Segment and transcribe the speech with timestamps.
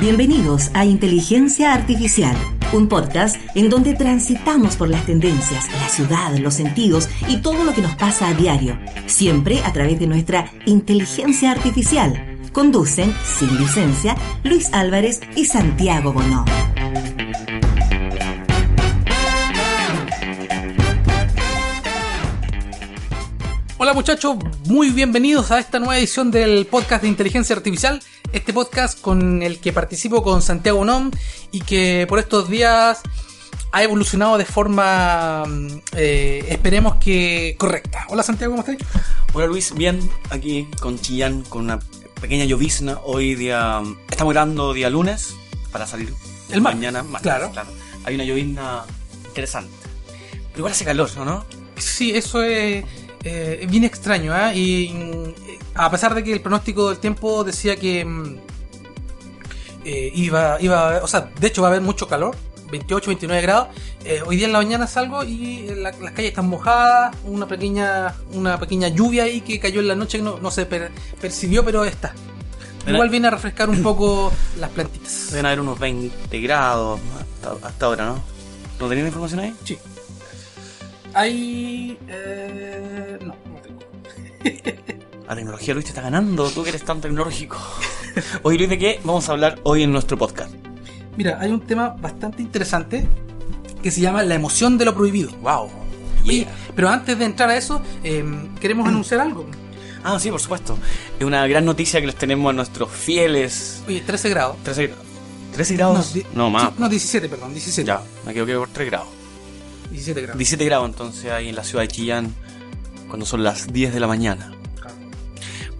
[0.00, 2.34] Bienvenidos a Inteligencia Artificial,
[2.72, 7.74] un podcast en donde transitamos por las tendencias, la ciudad, los sentidos y todo lo
[7.74, 12.38] que nos pasa a diario, siempre a través de nuestra inteligencia artificial.
[12.50, 16.46] Conducen, sin licencia, Luis Álvarez y Santiago Bonó.
[23.76, 24.36] Hola muchachos,
[24.66, 28.00] muy bienvenidos a esta nueva edición del podcast de inteligencia artificial.
[28.32, 31.10] Este podcast con el que participo con Santiago Nom
[31.50, 33.00] y que por estos días
[33.72, 35.42] ha evolucionado de forma,
[35.96, 38.06] eh, esperemos que correcta.
[38.08, 38.86] Hola Santiago, ¿cómo estás?
[39.32, 41.80] Hola Luis, bien, aquí con Chillán, con una
[42.20, 43.00] pequeña llovizna.
[43.04, 45.34] Hoy día, estamos grabando día lunes
[45.72, 46.14] para salir
[46.50, 47.02] El mañana.
[47.02, 47.50] martes, claro.
[48.04, 48.84] Hay una llovizna
[49.26, 49.72] interesante.
[50.52, 51.10] Pero igual hace calor.
[51.16, 51.44] ¿no?
[51.76, 52.84] Sí, eso es
[53.24, 54.56] eh, bien extraño, ¿eh?
[54.56, 55.34] Y mm,
[55.74, 58.36] a pesar de que el pronóstico del tiempo decía que mm,
[59.84, 62.36] eh, iba, iba, o sea, de hecho va a haber mucho calor,
[62.70, 63.68] 28, 29 grados.
[64.04, 68.14] eh, hoy día en la mañana salgo y la- las calles están mojadas, una pequeña,
[68.32, 70.90] una pequeña lluvia ahí que cayó en la noche que no, no se per-
[71.20, 72.14] percibió, pero está.
[72.86, 75.28] Ven Igual a- viene a refrescar un poco las plantitas.
[75.30, 76.98] Deben haber unos 20 grados
[77.42, 78.22] hasta, hasta ahora, ¿no?
[78.78, 79.54] ¿No tenían información ahí?
[79.64, 79.76] Sí.
[81.14, 81.98] Hay.
[82.08, 83.80] Eh, no, no tengo.
[85.28, 86.50] La tecnología, Luis, te está ganando.
[86.50, 87.56] Tú que eres tan tecnológico.
[88.42, 90.52] Oye, Luis, ¿de qué vamos a hablar hoy en nuestro podcast?
[91.16, 93.06] Mira, hay un tema bastante interesante
[93.82, 95.30] que se llama la emoción de lo prohibido.
[95.42, 95.70] ¡Wow!
[96.26, 98.24] Oye, pero antes de entrar a eso, eh,
[98.60, 99.46] queremos anunciar algo.
[100.02, 100.78] Ah, sí, por supuesto.
[101.18, 103.82] Es una gran noticia que les tenemos a nuestros fieles.
[103.86, 104.56] Oye, 13 grados.
[104.64, 105.04] 13 grados.
[105.56, 106.14] ¿13 grados?
[106.34, 106.62] No, más.
[106.70, 107.86] sí, no, 17, perdón, 17.
[107.86, 109.08] Ya, me equivoqué por 3 grados.
[109.90, 110.38] 17 grados.
[110.38, 112.34] 17 grados entonces ahí en la ciudad de Chillán
[113.08, 114.52] cuando son las 10 de la mañana.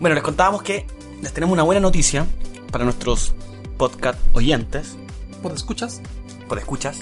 [0.00, 0.86] Bueno, les contábamos que
[1.22, 2.26] les tenemos una buena noticia
[2.70, 3.34] para nuestros
[3.76, 4.96] podcast oyentes,
[5.42, 6.00] ¿Vos te escuchas?
[6.48, 6.98] por escuchas.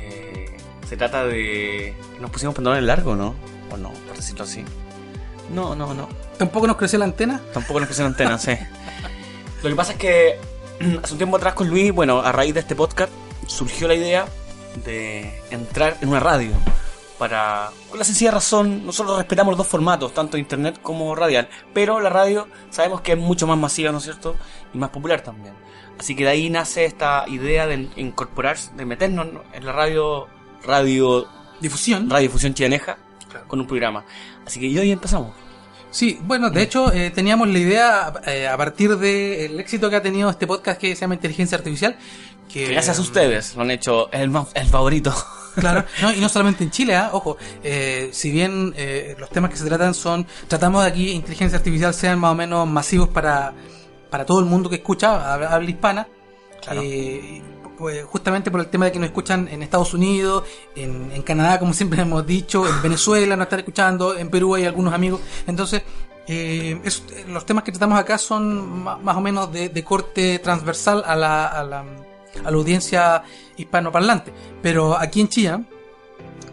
[0.00, 0.56] Eh,
[0.88, 1.94] se trata de...
[2.20, 3.34] Nos pusimos pantalones largos, ¿no?
[3.70, 4.64] O no, por decirlo así.
[5.54, 6.08] No, no, no.
[6.38, 7.40] ¿Tampoco nos creció la antena?
[7.52, 8.52] Tampoco nos pusieron antenas, sí.
[9.62, 10.38] Lo que pasa es que
[11.02, 13.12] hace un tiempo atrás con Luis, bueno, a raíz de este podcast,
[13.46, 14.26] surgió la idea
[14.84, 16.52] de entrar en una radio.
[17.18, 22.00] Para, con la sencilla razón, nosotros respetamos los dos formatos, tanto internet como radial, pero
[22.00, 24.36] la radio sabemos que es mucho más masiva, ¿no es cierto?
[24.72, 25.52] Y más popular también.
[25.98, 30.28] Así que de ahí nace esta idea de incorporarse, de meternos en la radio,
[30.64, 31.28] radio,
[31.60, 32.08] Difusión.
[32.08, 32.96] radiodifusión chileneja,
[33.28, 33.46] Claro.
[33.46, 34.04] con un programa.
[34.46, 35.34] Así que hoy empezamos.
[35.90, 40.02] Sí, bueno, de hecho eh, teníamos la idea eh, a partir del éxito que ha
[40.02, 41.96] tenido este podcast que se llama Inteligencia Artificial.
[42.52, 45.14] Que, Que gracias a ustedes lo han hecho el, el favorito.
[45.56, 47.10] Claro, no, y no solamente en Chile, ¿ah?
[47.12, 51.58] ojo, eh, si bien eh, los temas que se tratan son, tratamos de aquí inteligencia
[51.58, 53.52] artificial sean más o menos masivos para,
[54.10, 56.06] para todo el mundo que escucha, habla, habla hispana,
[56.62, 56.80] Claro.
[56.84, 57.42] eh,
[57.76, 60.44] pues justamente por el tema de que nos escuchan en Estados Unidos,
[60.76, 64.66] en, en Canadá, como siempre hemos dicho, en Venezuela nos están escuchando, en Perú hay
[64.66, 65.82] algunos amigos, entonces
[66.28, 71.02] eh, es- los temas que tratamos acá son más o menos de, de corte transversal
[71.04, 71.84] a la, a la,
[72.44, 73.22] a la audiencia
[73.56, 74.32] hispanoparlante.
[74.62, 75.66] Pero aquí en Chillán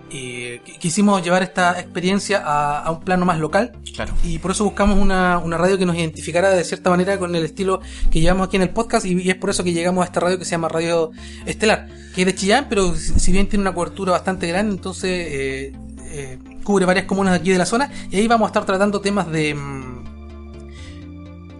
[0.10, 4.14] eh, qu- quisimos llevar esta experiencia a, a un plano más local Claro.
[4.24, 7.44] y por eso buscamos una, una radio que nos identificara de cierta manera con el
[7.44, 10.06] estilo que llevamos aquí en el podcast y, y es por eso que llegamos a
[10.06, 11.12] esta radio que se llama Radio
[11.46, 15.10] Estelar, que es de Chillán, pero si si bien tiene una cobertura bastante grande, entonces
[15.12, 15.74] eh,
[16.10, 19.02] eh, cubre varias comunas de aquí de la zona y ahí vamos a estar tratando
[19.02, 19.56] temas de...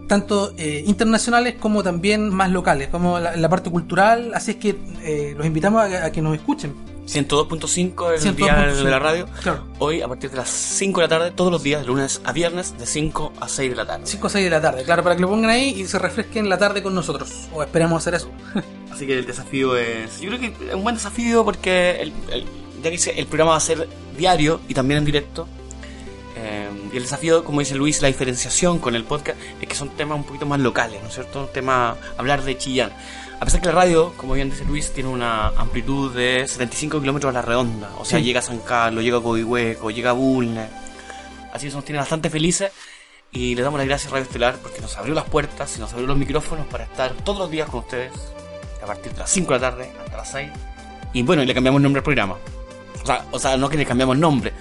[0.08, 4.76] tanto eh, internacionales como también más locales, como la, la parte cultural, así es que
[5.04, 6.74] eh, los invitamos a, a que nos escuchen.
[7.06, 8.36] 102.5 es el 102.5.
[8.36, 8.54] día
[8.84, 9.26] de la radio.
[9.42, 9.64] Claro.
[9.78, 12.32] Hoy a partir de las 5 de la tarde, todos los días, de lunes a
[12.32, 14.06] viernes, de 5 a 6 de la tarde.
[14.06, 16.48] 5 o 6 de la tarde, claro, para que lo pongan ahí y se refresquen
[16.50, 17.48] la tarde con nosotros.
[17.54, 18.30] O esperemos hacer eso.
[18.92, 20.20] Así que el desafío es.
[20.20, 22.44] Yo creo que es un buen desafío porque el, el-
[22.78, 25.48] ya que dice, el programa va a ser diario y también en directo.
[26.50, 29.90] Eh, y el desafío, como dice Luis, la diferenciación con el podcast es que son
[29.90, 31.46] temas un poquito más locales, ¿no es cierto?
[31.52, 32.90] Tema, hablar de Chillán.
[33.40, 37.30] A pesar que la radio, como bien dice Luis, tiene una amplitud de 75 kilómetros
[37.30, 37.90] a la redonda.
[37.98, 38.24] O sea, Sí.
[38.24, 40.68] llega a San Carlos, llega a Coihueco, llega a Bulnes.
[41.52, 42.72] Así que eso nos tiene bastante felices.
[43.30, 45.92] Y le damos las gracias a Radio Estelar porque nos abrió las puertas y nos
[45.92, 48.10] abrió los micrófonos para estar todos los días con ustedes.
[48.82, 50.50] A partir de las 5 de la tarde hasta las 6.
[51.12, 52.36] Y bueno, y le cambiamos nombre al programa.
[53.02, 54.52] O sea, o sea, no que le cambiamos nombre.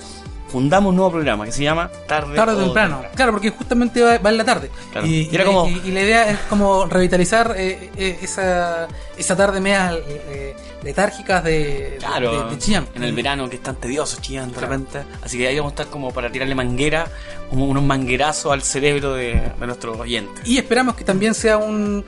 [0.50, 3.02] Fundamos un nuevo programa que se llama Tarde, Tarde o temprano.
[3.16, 4.72] Claro, porque justamente va, va en la tarde.
[4.92, 5.06] Claro.
[5.06, 8.88] Y, Y era y- como- y- y la idea es como revitalizar eh, eh, esa,
[9.18, 12.88] esa tarde media eh, letárgicas de, Claro, de, de Chillán.
[12.96, 14.68] en el verano que es tan tedioso Chillán de Claro.
[14.72, 15.04] repente.
[15.22, 17.08] Así que ahí vamos a estar como para tirarle manguera,
[17.50, 20.48] como unos manguerazos al cerebro de, de nuestros oyentes.
[20.48, 22.06] Y esperamos que también sea un,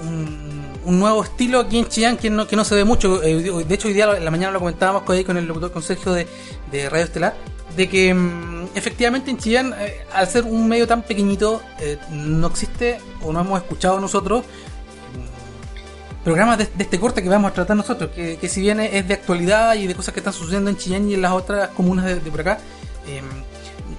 [0.00, 3.22] un, un nuevo estilo aquí en Chillán que no, que no se ve mucho.
[3.22, 3.34] Eh,
[3.66, 5.82] de hecho, hoy día en la mañana lo comentábamos con, ahí con el locutor con
[5.82, 6.26] Sergio de,
[6.70, 7.34] de Radio Estelar,
[7.76, 12.46] de que mm, efectivamente en Chillán, eh, al ser un medio tan pequeñito, eh, no
[12.48, 17.76] existe o no hemos escuchado nosotros mm, programas de, este corte que vamos a tratar
[17.76, 21.08] nosotros, que, si bien es de actualidad y de cosas que están sucediendo en Chillán
[21.08, 22.58] y en las otras comunas de, por acá,
[23.06, 23.22] eh,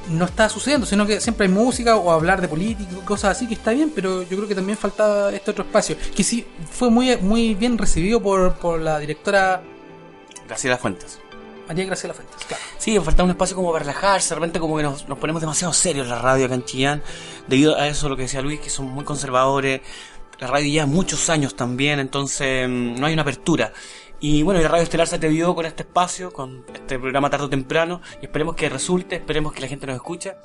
[0.10, 3.54] no está sucediendo, sino que siempre hay música o hablar de política, cosas así, que
[3.54, 7.16] está bien, pero yo creo que también faltaba este otro espacio, que sí fue muy,
[7.18, 9.62] muy bien recibido por, por la directora
[10.48, 11.23] Graciela Fuentes.
[11.68, 12.46] María Graciela Fuentes.
[12.46, 12.64] Claro.
[12.78, 15.74] Sí, faltaba un espacio como para relajarse, de repente como que nos, nos ponemos demasiado
[15.74, 17.04] serios la radio acá en Chillán,
[17.48, 19.82] debido a eso lo que decía Luis, que son muy conservadores,
[20.40, 23.74] la radio ya muchos años también, entonces mm, no hay una apertura.
[24.20, 27.50] Y bueno, y Radio Estelar se atrevió con este espacio, con este programa tarde o
[27.50, 30.36] temprano, y esperemos que resulte, esperemos que la gente nos escuche,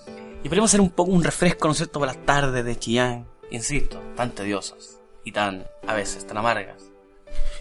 [0.43, 3.29] y esperemos ser un poco un refresco, ¿no es cierto?, para las tardes de Chillán,
[3.51, 6.88] insisto, tan tediosas, y tan, a veces, tan amargas.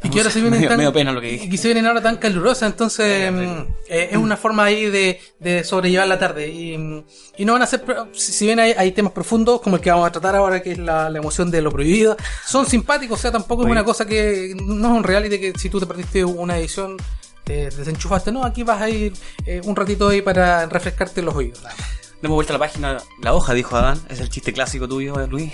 [0.04, 1.50] Y que ahora se vienen medio, tan, medio pena lo que dije.
[1.50, 5.64] que se vienen ahora tan calurosas, entonces mm, eh, es una forma ahí de, de
[5.64, 6.50] sobrellevar la tarde.
[6.50, 7.04] Y,
[7.38, 7.84] y no van a ser,
[8.14, 10.78] si, bien hay, hay temas profundos, como el que vamos a tratar ahora, que es
[10.78, 12.16] la, la emoción de lo prohibido,
[12.46, 13.72] son simpáticos, o sea, tampoco es Oye.
[13.72, 16.98] una cosa que no es un reality que si tú te perdiste una edición,
[17.44, 19.14] te desenchufaste, no, aquí vas a ir
[19.46, 21.64] eh, un ratito ahí para refrescarte los oídos.
[21.64, 21.88] nada más.
[22.22, 25.54] Demos vuelta a la página, la hoja, dijo Adán, es el chiste clásico tuyo, Luis.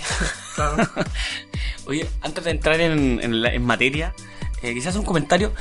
[0.54, 0.76] Claro.
[1.86, 4.14] Oye, antes de entrar en, en la- en materia,
[4.64, 5.52] eh, quizás un comentario.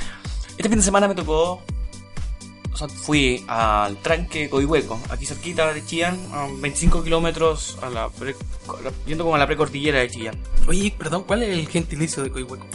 [0.57, 1.61] Este fin de semana me tocó.
[2.71, 8.09] O sea, fui al tranque Coihueco, aquí cerquita de Chillán, a 25 kilómetros, a la
[8.09, 8.35] pre-
[9.05, 10.35] yendo como a la precordillera de Chillán.
[10.67, 12.65] Oye, perdón, ¿cuál es el gentilicio de Coihueco?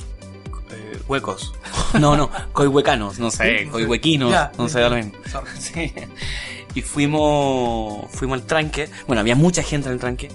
[0.70, 1.52] Eh, huecos.
[1.98, 4.80] No, no, coihuecanos, no sé, coihuequinos, no sé.
[5.32, 5.50] Sorry.
[5.58, 5.92] Sí.
[6.74, 8.90] Y fuimos, fuimos al tranque.
[9.06, 10.28] Bueno, había mucha gente en el tranque.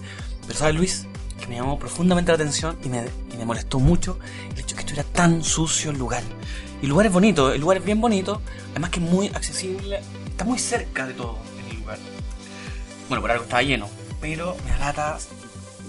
[0.48, 1.06] Pero ¿sabes, Luis?
[1.44, 3.04] Que me llamó profundamente la atención y me,
[3.34, 4.18] y me molestó mucho
[4.54, 6.24] el hecho de que estuviera tan sucio el lugar.
[6.82, 8.42] Y el lugar es bonito, el lugar es bien bonito.
[8.72, 10.00] Además que es muy accesible.
[10.26, 11.38] Está muy cerca de todo
[11.70, 12.00] el lugar.
[13.10, 13.90] Bueno, por algo estaba lleno.
[14.22, 15.18] Pero me alata,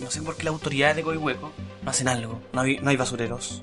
[0.00, 1.52] no sé por qué las autoridades de Coihueco
[1.82, 2.40] no hacen algo.
[2.52, 3.62] No hay, no hay basureros.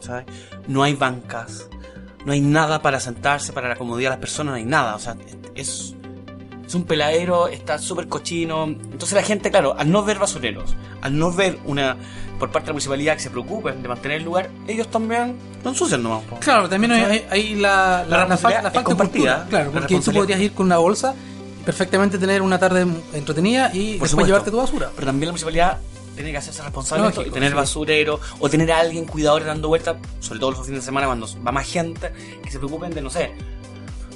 [0.00, 0.26] ¿sabes?
[0.68, 1.68] No hay bancas.
[2.24, 4.96] No hay nada para sentarse, para la comodidad de las personas, no hay nada.
[4.96, 5.16] O sea,
[5.54, 5.94] es,
[6.66, 8.64] es un peladero, está súper cochino.
[8.64, 11.96] Entonces la gente, claro, al no ver basureros, al no ver una
[12.38, 15.70] por parte de la municipalidad que se preocupen de mantener el lugar, ellos también lo
[15.70, 16.22] ensucian nomás.
[16.24, 16.36] po.
[16.38, 18.04] Claro, también hay, hay- hay la,
[18.38, 19.36] falta de compartida.
[19.44, 19.46] cultura.
[19.48, 21.14] Claro, La porque tú podrías ir con una bolsa
[21.60, 24.26] y perfectamente tener una tarde entretenida y después supuesto.
[24.26, 24.90] llevarte tu basura.
[24.94, 25.78] Pero también la municipalidad
[26.14, 27.56] tiene que hacerse responsable Lógico, y tener sí.
[27.56, 31.26] basurero o tener a alguien cuidador dando vueltas, sobre todo los fines de semana cuando
[31.46, 32.10] va más gente,
[32.42, 33.32] que se preocupen de, no sé,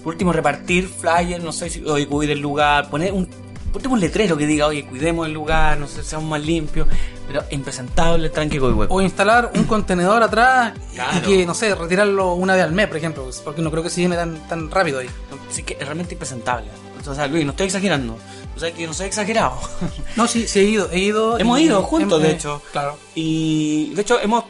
[0.02, 3.28] por último repartir flyers, no sé si, oye, cuide el lugar, poner un,
[3.72, 6.88] ponte un letrero que diga, oye, cuidemos el lugar, no sé, seamos más limpios,
[7.26, 8.94] pero impresentable con hueco.
[8.94, 10.72] O instalar un contenedor atrás
[11.18, 13.90] y- que, no sé, retirarlo una vez al mes, por ejemplo, porque no creo que
[13.90, 15.08] se llene tan, tan rápido ahí.
[15.48, 16.68] Así que es realmente impresentable.
[17.06, 18.18] O sea, Luis, no estoy exagerando.
[18.60, 19.58] O sea, que no soy exagerado.
[20.16, 21.38] No, sí, sí he ido, he ido.
[21.38, 22.60] Hemos y- ido juntos, de hecho.
[22.72, 22.98] Claro.
[23.14, 24.44] Y de hecho hemos,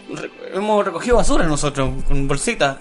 [0.52, 2.78] hemos recogido basura nosotros con bolsitas.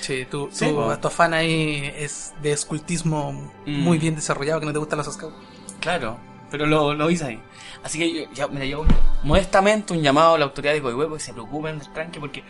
[0.00, 0.96] Sí, tu, Sí, po.
[0.98, 3.32] tu afán ahí es de escultismo
[3.66, 3.80] Mm.
[3.82, 5.34] muy bien desarrollado, que no te gustan los scouts.
[5.80, 6.18] Claro,
[6.52, 7.42] pero lo, lo hice ahí.
[7.82, 8.84] Así que yo, ya, mira, yo
[9.24, 12.44] modestamente un llamado a la autoridad de Coihueco que se preocupen del tranque porque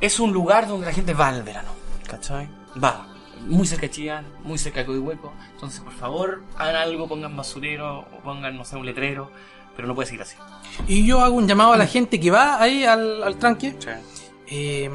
[0.00, 1.70] es un lugar donde la gente va al verano.
[2.06, 2.50] ¿Cachai?
[2.82, 3.06] Va.
[3.46, 5.32] Muy cerca de Chillán, muy cerca de Coihueco.
[5.52, 9.30] Entonces, por favor, hagan algo, pongan basurero o pongan, no sé, un letrero.
[9.74, 10.36] Pero no puede seguir así.
[10.86, 13.74] Y yo hago un llamado a la gente que va ahí al, al tranque,
[14.46, 14.90] Eh,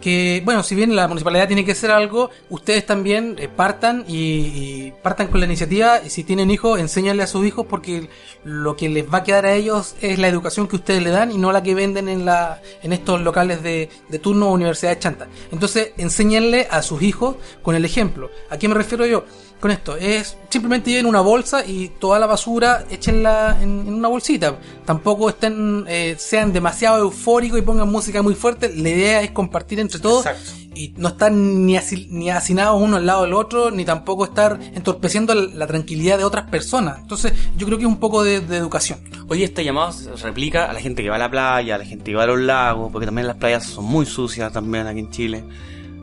[0.00, 4.92] que, bueno, si bien la municipalidad tiene que hacer algo, ustedes también eh, partan y,
[5.02, 6.00] partan con la iniciativa.
[6.04, 8.08] Y si tienen hijos, enséñanle a sus hijos porque
[8.44, 11.32] lo que les va a quedar a ellos es la educación que ustedes le dan
[11.32, 14.98] y no la que venden en, la, en estos locales de, de turno o universidades
[15.00, 15.28] chantas.
[15.50, 18.30] Entonces, enséñenle a sus hijos con el ejemplo.
[18.50, 19.24] ¿A qué me refiero yo?
[19.60, 24.06] Con esto, es simplemente lleven una bolsa y toda la basura échenla en, en una
[24.06, 24.56] bolsita.
[24.84, 28.72] Tampoco estén, eh, sean demasiado eufóricos y pongan música muy fuerte.
[28.76, 30.52] La idea es compartir entre todos Exacto.
[30.76, 34.60] y no estar ni, asi- ni hacinados uno al lado del otro, ni tampoco estar
[34.74, 36.98] entorpeciendo la, la tranquilidad de otras personas.
[37.00, 39.00] Entonces, yo creo que es un poco de, de educación.
[39.28, 41.84] Oye, este llamado se replica a la gente que va a la playa, a la
[41.84, 45.00] gente que va a los lagos, porque también las playas son muy sucias también aquí
[45.00, 45.44] en Chile.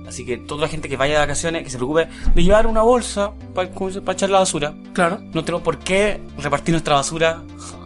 [0.07, 2.81] Así que toda la gente que vaya de vacaciones, que se preocupe de llevar una
[2.81, 3.69] bolsa para,
[4.11, 4.73] echar la basura.
[4.93, 5.19] Claro.
[5.33, 7.41] No tenemos por qué repartir nuestra basura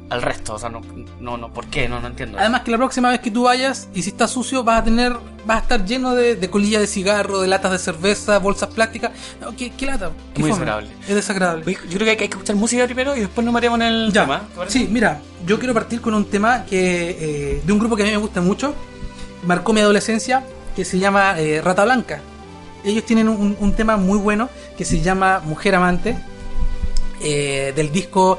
[0.10, 0.56] al resto.
[0.56, 0.82] O sea, no,
[1.20, 1.88] no, no ¿por qué?
[1.88, 2.38] No, no entiendo.
[2.40, 5.14] Además que la próxima vez que tú vayas y si está sucio vas a tener,
[5.46, 9.12] vas a estar lleno de, de colillas de cigarro, de latas de cerveza, bolsas plásticas.
[9.40, 10.12] No, ¿qué, qué lata?
[10.34, 10.62] ¿Qué Muy fome?
[10.66, 10.90] desagradable.
[11.08, 11.74] Es desagradable.
[11.74, 14.24] Yo creo que hay que escuchar música primero y después nos mareamos en el Ya.
[14.24, 14.42] tema.
[14.68, 17.18] Sí, mira, yo quiero partir con un tema que
[17.58, 18.74] eh, de un grupo que a mí me gusta mucho,
[19.46, 20.44] marcó mi adolescencia,
[20.76, 22.22] que se llama eh, Rata Blanca.
[22.84, 26.18] Ellos tienen un, un tema muy bueno que se llama Mujer Amante,
[27.22, 28.38] eh, del disco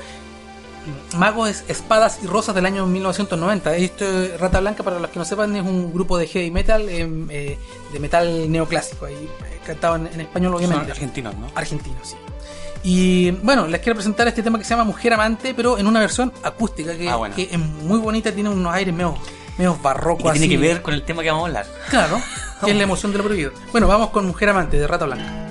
[1.17, 3.77] Magos, Espadas y Rosas del año 1990.
[3.77, 4.05] Esto,
[4.39, 7.59] Rata Blanca, para los que no sepan, es un grupo de heavy metal, em, eh,
[7.93, 9.29] de metal neoclásico, ahí
[9.67, 10.85] cantado en, en español obviamente.
[10.85, 11.49] Son argentinos, ¿no?
[11.55, 12.17] Argentinos, sí.
[12.83, 16.01] Y bueno, les quiero presentar este tema que se llama Mujer Amante, pero en una
[16.01, 17.35] versión acústica, que, Ah, bueno.
[17.35, 19.17] que es muy bonita, tiene unos aires medio,
[19.59, 19.79] medio.
[20.19, 21.67] Y que tiene que ver con el tema que vamos a hablar.
[21.89, 22.21] Claro,
[22.65, 23.53] que es la emoción de lo prohibido.
[23.73, 25.50] Bueno, vamos con Mujer Amante de Rata Blanca.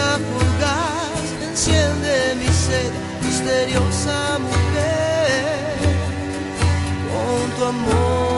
[0.00, 2.92] Estrella fugaz, enciende mi sed,
[3.22, 5.76] misteriosa mujer.
[7.10, 8.29] Con tu amor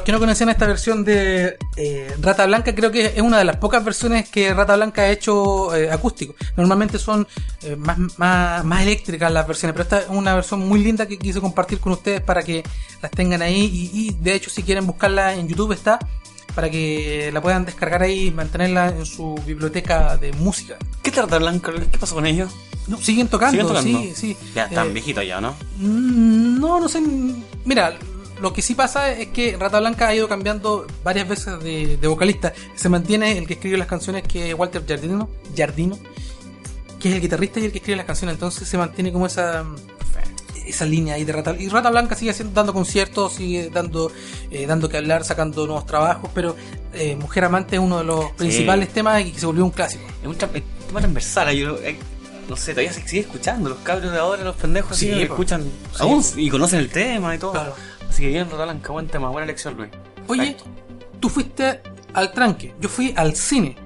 [0.00, 3.44] los que no conocían esta versión de eh, Rata Blanca, creo que es una de
[3.44, 6.34] las pocas versiones que Rata Blanca ha hecho eh, acústico.
[6.56, 7.28] Normalmente son
[7.62, 11.18] eh, más, más, más eléctricas las versiones, pero esta es una versión muy linda que
[11.18, 12.62] quise compartir con ustedes para que
[13.02, 13.60] las tengan ahí.
[13.92, 15.98] Y, y, de hecho, si quieren buscarla en YouTube, está
[16.54, 20.76] para que la puedan descargar ahí y mantenerla en su biblioteca de música.
[21.02, 21.72] ¿Qué Rata Blanca?
[21.92, 22.50] ¿Qué pasó con ellos?
[22.88, 24.00] No, siguen tocando, ¿Siguen tocando?
[24.00, 24.36] sí, sí.
[24.54, 25.54] Ya están Eh, viejitos ya, ¿no?
[25.76, 27.00] Mm, No, no sé.
[27.64, 27.94] Mira,
[28.40, 32.08] lo que sí pasa es que Rata Blanca ha ido cambiando varias veces de, de
[32.08, 32.52] vocalista.
[32.74, 35.98] Se mantiene el que escribe las canciones, que es Walter Jardino, Jardino,
[36.98, 38.34] que es el guitarrista y el que escribe las canciones.
[38.34, 39.64] Entonces se mantiene como esa
[40.66, 44.12] esa línea ahí de Rata Y Rata Blanca sigue haciendo, dando conciertos, sigue dando
[44.52, 46.54] eh, dando que hablar, sacando nuevos trabajos, pero
[46.92, 50.04] eh, Mujer Amante es uno de los principales temas y que se volvió un clásico.
[50.22, 51.52] Es un tra- es un tema transversal.
[51.56, 51.96] Yo, eh,
[52.48, 53.68] no sé, todavía se sigue escuchando.
[53.70, 55.68] Los cabros de ahora, los pendejos, Sí, escuchan Sí.
[56.00, 57.52] aún y conocen el tema y todo.
[57.52, 57.74] Claro.
[58.20, 59.88] Así que bien, Rata Blanca, buen tema, buena elección, Luis.
[60.28, 60.54] Oye,
[61.20, 61.80] tú fuiste
[62.12, 63.76] al tranque, yo fui al cine.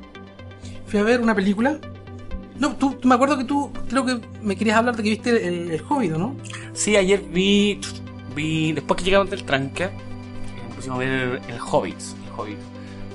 [0.88, 1.78] Fui a ver una película.
[2.58, 5.70] No, tú, me acuerdo que tú creo que me querías hablar de que viste el,
[5.70, 6.34] el Hobbit, ¿no?
[6.72, 7.80] Sí, ayer vi,
[8.34, 9.90] vi después que llegamos del tranque, eh,
[10.74, 12.00] pusimos a ver el Hobbit.
[12.00, 12.58] El Hobbit.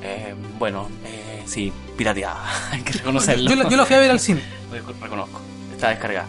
[0.01, 3.49] Eh, bueno, eh, sí, pirateada, hay que reconocerlo.
[3.49, 4.41] Yo, la- yo la fui a ver al cine.
[4.71, 5.41] Lo reconozco,
[5.73, 6.27] está descargada.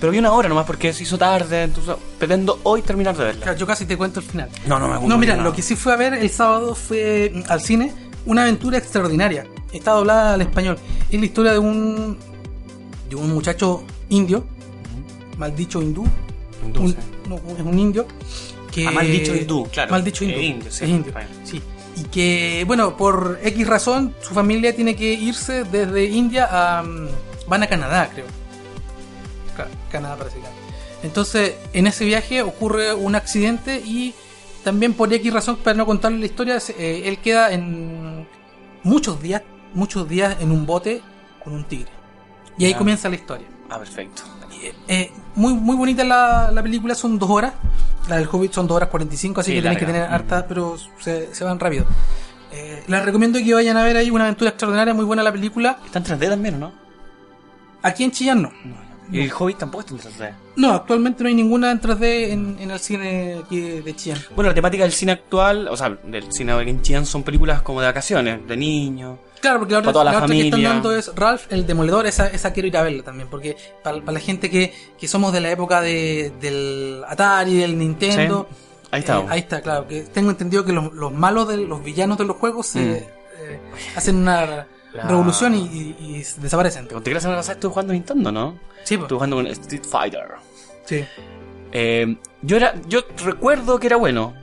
[0.00, 3.42] Pero vi una hora nomás porque se hizo tarde, entonces pretendo hoy terminar de verla.
[3.42, 4.48] Claro, Yo casi te cuento el final.
[4.66, 5.44] No, no me No, mira, nada.
[5.48, 7.92] lo que sí fue a ver el sábado fue mm, al cine
[8.24, 9.46] una aventura extraordinaria.
[9.72, 10.78] Está doblada al español.
[11.10, 12.18] Es la historia de un
[13.10, 14.44] de un muchacho indio,
[15.36, 16.06] mal dicho hindú,
[16.64, 16.96] Hindú, un- sí.
[17.28, 18.06] no, es un indio
[18.70, 19.90] que Ah, mal dicho hindú, claro.
[19.90, 21.12] mal dicho hindú, Es indio, sí, es indio,
[21.44, 21.60] sí.
[21.96, 27.08] y que bueno por x razón su familia tiene que irse desde India a mm,
[27.48, 28.26] van a Canadá creo
[29.90, 30.48] Canadá que era.
[31.02, 34.14] entonces en ese viaje ocurre un accidente y
[34.64, 38.26] también por x razón para no contarle la historia eh, él queda en
[38.82, 39.42] muchos días
[39.74, 41.00] muchos días en un bote
[41.42, 41.90] con un tigre
[42.58, 44.22] y ahí comienza la historia Ah, perfecto.
[44.88, 47.52] eh, muy, muy bonita la, la película, son dos horas.
[48.08, 50.00] La del Hobbit son dos horas 45, así Sí, que tenéis que larga.
[50.00, 51.86] tener harta, pero se, se van rápido.
[52.50, 55.78] Eh, les recomiendo que vayan a ver ahí una aventura extraordinaria, muy buena la película.
[55.86, 56.72] Está en 3D también, ¿o ¿no?
[57.80, 58.50] Aquí en Chillán no.
[59.12, 60.34] Y el Hobbit tampoco está en 3D.
[60.56, 64.18] No, actualmente no hay ninguna en 3D en, en el cine aquí de Chillán.
[64.36, 67.62] Bueno, la temática del cine actual, o sea, del cine de en Chillán son películas
[67.62, 69.18] como de vacaciones, de niños.
[69.40, 71.66] Claro, porque la otra, Para toda la la otra que están dando es Ralph el
[71.66, 75.08] Demoledor, esa, esa quiero ir a verla también, porque para, para la gente que, que
[75.08, 78.56] somos de la época de, del Atari, del Nintendo, Sí,
[78.90, 79.18] ahí está.
[79.20, 79.88] Eh, ahí está, claro.
[79.88, 82.92] Que tengo entendido que los, los malos, de, los villanos de los juegos se Mm.
[82.92, 83.60] eh,
[83.96, 86.88] hacen una La- revolución y, y- y desaparecen.
[86.88, 88.58] Te conté que la semana pasada estuve jugando Nintendo, ¿no?
[88.84, 89.02] Sí, pues.
[89.02, 90.22] Estuve jugando con Street Fighter.
[90.84, 91.04] sí.
[91.72, 94.34] Eh, yo era, yo recuerdo que era bueno,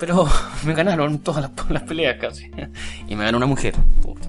[0.00, 0.26] pero
[0.66, 2.50] me ganaron todas las, las peleas casi.
[3.08, 3.74] Y me ganó una mujer.
[4.00, 4.28] Puta.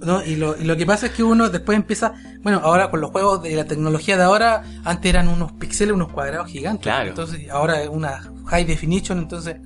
[0.00, 0.24] ¿no?
[0.24, 3.10] Y, lo, y lo que pasa es que uno después empieza, bueno, ahora con los
[3.10, 6.84] juegos de la tecnología de ahora, antes eran unos píxeles, unos cuadrados gigantes.
[6.84, 7.08] Claro.
[7.10, 9.56] Entonces ahora es una high definition, entonces...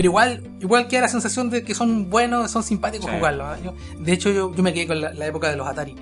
[0.00, 3.16] Pero igual, igual queda la sensación de que son buenos, son simpáticos Sí.
[3.18, 3.46] jugarlos.
[3.46, 3.58] ¿ah?
[3.62, 5.94] Yo- de hecho, yo, yo me quedé con la, la época de los Atari.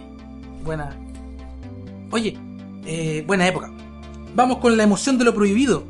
[0.62, 0.96] Buena.
[2.12, 2.38] Oye,
[2.86, 3.72] eh, buena época.
[4.36, 5.82] Vamos con la emoción de lo prohibido.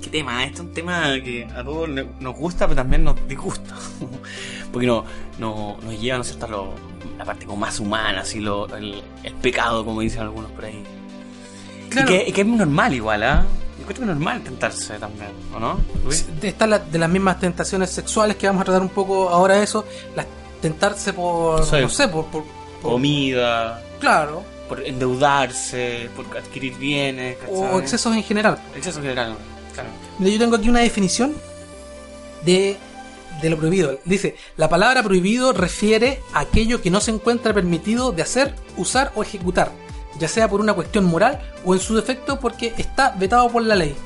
[0.00, 0.42] ¿Qué tema?
[0.44, 3.74] Este es un tema que a todos nos gusta, pero también nos disgusta.
[4.72, 5.04] Porque no,
[5.38, 6.72] no, nos lleva, ¿no es cierto?,
[7.18, 10.82] la parte como más humana, así, lo, el, el pecado, como dicen algunos por ahí.
[11.90, 12.10] Claro.
[12.10, 13.44] Y, que, que es normal igual, ¿ah?
[13.92, 15.80] Encuentro normal tentarse también, ¿o no?
[16.04, 16.26] Luis?
[16.42, 19.84] Está la, de las mismas tentaciones sexuales que vamos a tratar un poco ahora eso,
[20.16, 20.26] las
[20.60, 22.44] tentarse por, no sé, por, por,
[22.82, 27.54] por- Comida, claro, por endeudarse, por adquirir bienes, ¿cachai?
[27.56, 28.58] o excesos en general.
[28.76, 29.36] Exceso general,
[29.74, 29.88] claro.
[30.18, 31.34] Yo tengo aquí una definición
[32.44, 32.76] de,
[33.42, 33.98] de lo prohibido.
[34.04, 39.12] Dice, la palabra prohibido refiere a aquello que no se encuentra permitido de hacer, usar
[39.14, 39.72] o ejecutar,
[40.20, 43.74] ya sea por una cuestión moral o en su defecto porque está vetado por la
[43.74, 43.96] ley.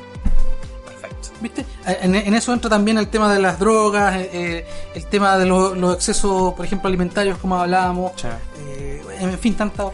[0.86, 1.28] Perfecto.
[1.40, 1.66] ¿Viste?
[2.00, 5.44] En, en eso entra también el tema de las drogas, eh, eh, el tema de
[5.46, 8.12] los, los excesos, por ejemplo, alimentarios, como hablábamos.
[8.16, 8.28] Sí.
[8.68, 9.84] eh, en fin, tanta.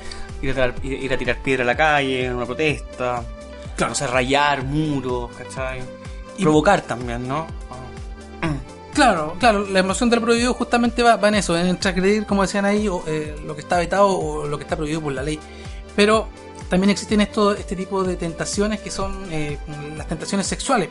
[0.42, 3.22] Ir a, tirar, ir- ir a tirar piedra a la calle, en una protesta.
[3.76, 3.90] Claro.
[3.90, 5.80] No sé, rayar muros, ¿cachai?
[6.38, 7.46] Y- Provocar también, ¿no?
[8.92, 12.64] Claro, claro, la emoción del prohibido justamente va, va en eso, en transgredir, como decían
[12.64, 15.38] ahí, o, eh, lo que está vetado o lo que está prohibido por la ley.
[15.96, 16.28] Pero
[16.68, 19.58] también existen esto, este tipo de tentaciones que son eh,
[19.96, 20.88] las tentaciones sexuales.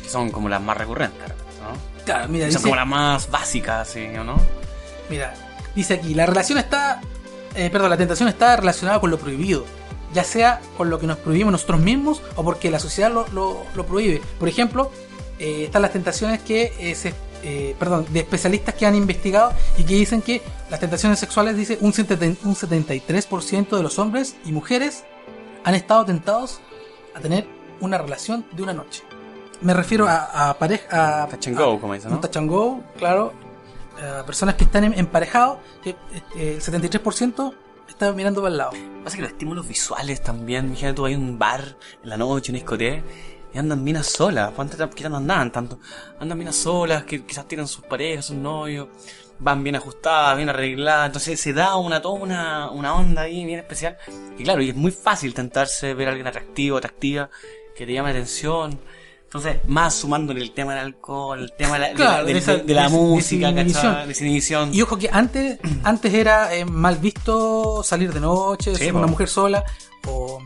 [0.00, 2.04] Que son como las más recurrentes, ¿no?
[2.04, 4.06] Claro, mira, son dice, como las más básicas, ¿sí?
[4.18, 4.36] ¿o no?
[5.08, 5.34] mira,
[5.74, 7.00] dice aquí, la relación está,
[7.54, 9.64] eh, perdón, la tentación está relacionada con lo prohibido,
[10.14, 13.62] ya sea con lo que nos prohibimos nosotros mismos o porque la sociedad lo, lo-
[13.74, 14.20] lo prohíbe.
[14.40, 14.90] Por ejemplo,
[15.38, 19.84] eh, están las tentaciones que eh, se, eh, perdón, de especialistas que han investigado y
[19.84, 24.52] que dicen que las tentaciones sexuales, dice, un, 70 un 73% de los hombres y
[24.52, 25.04] mujeres
[25.64, 26.60] han estado tentados
[27.14, 27.46] a tener
[27.80, 29.02] una relación de una noche.
[29.60, 31.22] Me refiero a, a pareja...
[31.24, 32.20] A, Touch and go, a- como dicen, un ¿no?
[32.20, 33.32] touch and go, claro.
[34.02, 35.90] A personas que están emparejados, que
[36.36, 37.54] eh, el 73%
[37.88, 38.70] está mirando para el lado.
[39.04, 42.54] Pasa que los estímulos visuales también, imagínate tú hay un bar en la noche, un
[42.56, 43.02] discoteca,
[43.54, 45.78] y andan minas solas, pues antes quizás no andaban tanto,
[46.18, 48.88] andan minas solas, que quizás tienen sus parejas, sus novios,
[49.38, 53.58] van bien ajustadas, bien arregladas, entonces se da una, toda una, una onda ahí bien
[53.58, 53.96] especial,
[54.38, 57.28] y claro, y es muy fácil tentarse ver a alguien atractivo, atractiva,
[57.76, 58.78] que te llame la atención,
[59.24, 62.56] entonces, más sumándole el tema del alcohol, el tema de la, Claro, de, de esa
[62.56, 63.92] de- la des- música, desinhibición.
[63.92, 64.08] ¿cachai?
[64.08, 64.74] Desinhibición.
[64.74, 69.28] Y ojo que antes, antes era eh, mal visto salir de noche, Sí, una mujer
[69.30, 69.64] sola,
[70.06, 70.38] o,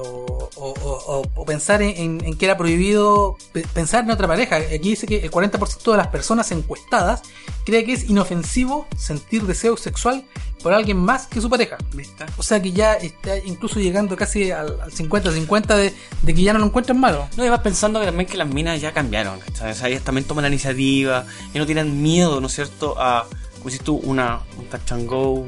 [0.00, 4.56] o, o- o- o pensar en, que era prohibido pe- pensar en otra pareja.
[4.56, 7.22] Aquí dice que el 40% de las personas encuestadas
[7.64, 10.24] cree que es inofensivo sentir deseo sexual
[10.62, 11.76] por alguien más que su pareja.
[11.92, 12.24] ¿Viste?
[12.38, 16.52] O sea que ya está incluso llegando casi al al 50-50 de, de que ya
[16.52, 17.28] no lo encuentran malo.
[17.36, 19.72] No, y vas pensando que también que las minas ya cambiaron, ¿cachai?
[19.72, 23.26] O sea, ellas también toman la iniciativa, y no tienen miedo, ¿no es cierto?, a,
[23.54, 25.44] como dices tú, una, un touch and go.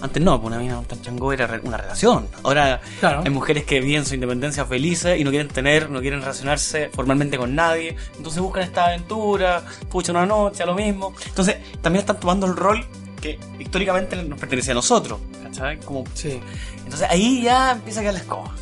[0.00, 2.28] Antes no, pues una mina, un touch and go era una relación.
[2.42, 3.22] Ahora Claro.
[3.24, 7.38] hay mujeres que viven su independencia felices y no quieren tener, no quieren relacionarse formalmente
[7.38, 7.96] con nadie.
[8.16, 11.14] Entonces buscan esta aventura, pucha una noche, a lo mismo.
[11.26, 12.84] Entonces también están tomando el rol
[13.20, 15.78] que históricamente nos pertenecía a nosotros, ¿cachai?
[15.80, 16.38] Como Sí.
[16.84, 18.54] entonces ahí ya empieza a quedar la escoba.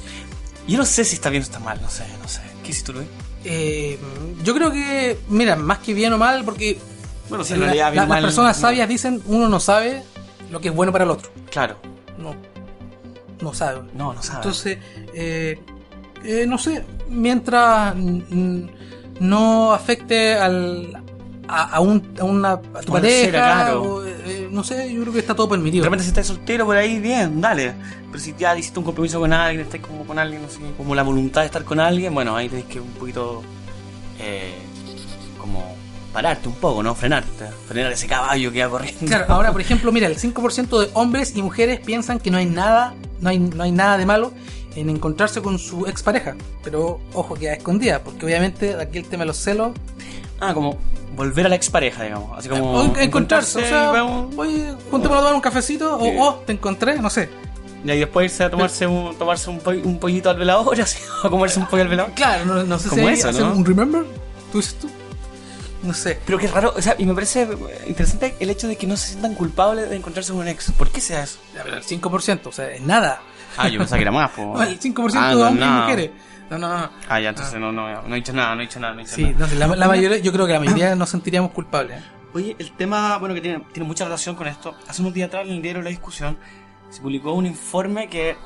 [0.68, 2.40] Yo no sé si está bien o está mal, no sé, no sé.
[2.62, 3.08] ¿Qué hiciste tú, Luis?
[3.44, 3.98] Eh,
[4.44, 6.78] yo creo que, mira, más que bien o mal, porque
[7.28, 10.04] Bueno, si la- en realidad la- las mal, personas sabias dicen uno no sabe
[10.52, 11.30] lo que es bueno para el otro.
[11.50, 11.76] Claro,
[12.18, 12.34] No,
[13.40, 13.80] no sabe.
[13.94, 14.36] no, no sabe.
[14.38, 14.78] Entonces,
[15.14, 15.58] eh,
[16.24, 17.94] eh, no sé, mientras
[19.20, 21.02] no afecte al,
[21.48, 23.82] a, a un, a, una, a tu pareja, tercera, claro.
[23.82, 25.84] o, eh, no sé, yo creo que está todo de permitido.
[25.84, 27.74] repente si estás soltero por ahí, bien, dale.
[28.10, 30.94] Pero si ya hiciste un compromiso con alguien, estás como con alguien, no sé, como
[30.94, 33.42] la voluntad de estar con alguien, bueno, ahí tenés que un poquito,
[34.20, 34.54] eh,
[35.38, 35.71] como
[36.12, 36.94] pararte un poco, ¿no?
[36.94, 39.06] Frenarte, frenar ese caballo que va corriendo.
[39.06, 42.46] Claro, ahora por ejemplo, mira, el 5% de hombres y mujeres piensan que no hay
[42.46, 44.32] nada, no hay, no hay nada de malo
[44.76, 46.34] en encontrarse con su expareja.
[46.62, 49.72] Pero ojo que a escondida, porque obviamente aquí el tema de los celos.
[50.40, 50.78] Ah, como
[51.16, 52.36] volver a la expareja, digamos.
[52.38, 56.34] Así como o encontrarse, o sea, vamos- oye, juntémonos a tomar un cafecito, o oh,
[56.46, 57.28] te encontré, no sé.
[57.84, 60.98] y ahí después irse a tomarse un, tomarse un, po- un pollito al velador, así,
[61.22, 62.12] o comerse un pollo al velador.
[62.14, 63.52] Claro, no, no sé si eso, hacer ¿no?
[63.52, 64.04] un remember.
[64.52, 64.88] ¿Tú dices tú?
[65.82, 66.20] No sé.
[66.24, 67.48] Pero qué raro, o sea, y me parece
[67.86, 70.70] interesante el hecho de que no se sientan culpables de encontrarse con un ex.
[70.72, 71.38] ¿Por qué sea eso?
[71.54, 73.20] Ya, pero el 5%, o sea, es nada.
[73.56, 74.54] Ah, yo pensaba que era más, po.
[74.56, 75.76] No, el 5% Ah, de hombres no.
[75.76, 76.10] y mujeres.
[76.50, 76.90] No, no, no.
[77.08, 79.04] Ah, ya, entonces no, no, no he dicho nada, no he dicho nada, no he
[79.04, 79.36] dicho Sí, nada.
[79.38, 81.98] no sé, la, la mayoría, yo creo que la mayoría nos sentiríamos culpables.
[82.00, 82.04] ¿eh?
[82.34, 84.74] Oye, el tema, bueno, que tiene, tiene mucha relación con esto.
[84.88, 86.38] Hace unos días atrás en el diario La Discusión
[86.90, 88.36] se publicó un informe que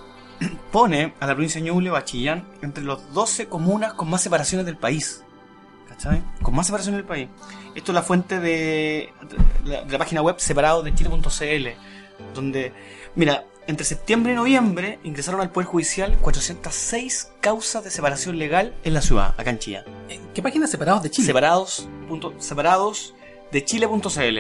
[0.73, 4.77] pone a la provincia de Ñuble, Bachillán, entre los 12 comunas con más separaciones del
[4.77, 5.23] país.
[5.97, 6.23] ¿Cachai?
[6.43, 7.29] Con más separaciones del país.
[7.75, 9.13] Esto es la fuente de
[9.65, 11.69] la, de la página web separadosdechile.cl,
[12.35, 12.73] donde,
[13.15, 18.95] mira, entre septiembre y noviembre ingresaron al Poder Judicial 406 causas de separación legal en
[18.95, 19.85] la ciudad, acá en Chillán.
[20.09, 21.27] ¿En ¿Qué páginas separados de Chile?
[21.27, 23.15] Separados, punto- separados
[23.53, 24.39] de chile.cl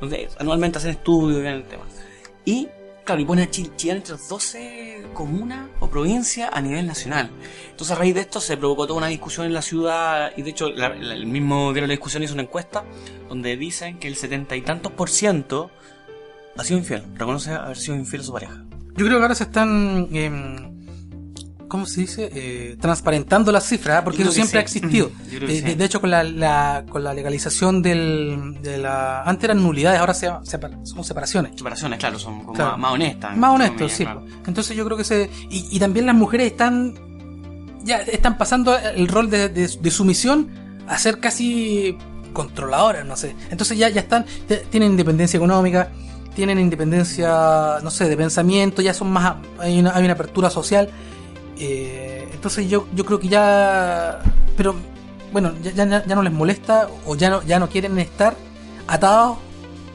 [0.00, 1.84] donde anualmente hacen estudios y el tema
[2.44, 2.68] y
[3.04, 7.30] claro y pone a Chile, Chillán entre las 12 comunas o provincias a nivel nacional.
[7.70, 10.50] Entonces a raíz de esto se provocó toda una discusión en la ciudad y de
[10.50, 12.84] hecho el mismo diario la discusión hizo una encuesta
[13.28, 15.70] donde dicen que el setenta y tantos por ciento
[16.56, 17.04] ha sido infiel.
[17.14, 18.64] Reconoce haber sido infiel a su pareja.
[18.94, 20.71] Yo creo que ahora se están, em,
[21.72, 22.30] ¿cómo se dice?
[22.34, 24.02] Eh, transparentando las cifras, ¿eh?
[24.04, 25.10] porque eso siempre ha existido.
[25.30, 25.38] Sí.
[25.62, 29.22] de, hecho, con la, la- con la legalización del, de la...
[29.22, 31.52] Antes eran nulidades, ahora se, separa- son separaciones.
[31.56, 32.72] separaciones claro son como Claro.
[32.72, 34.04] más, más honestas Más comillas, sí.
[34.04, 34.24] claro.
[34.46, 35.30] Entonces yo creo que se...
[35.50, 36.94] Y, y también las mujeres están...
[37.84, 40.48] Ya están pasando el rol de, de- de sumisión
[40.86, 41.96] a ser casi
[42.34, 43.34] controladoras, no sé.
[43.50, 44.24] Entonces ya, ya están...
[44.46, 45.90] te- Tienen independencia económica,
[46.34, 49.36] tienen independencia, no sé, de pensamiento, ya son más...
[49.58, 50.88] Hay una, hay una apertura social.
[51.58, 54.20] Eh, entonces yo, yo creo que ya...
[54.56, 54.74] Pero
[55.32, 58.36] bueno, ya, ya, ya no les molesta o ya no, ya no quieren estar
[58.86, 59.38] atados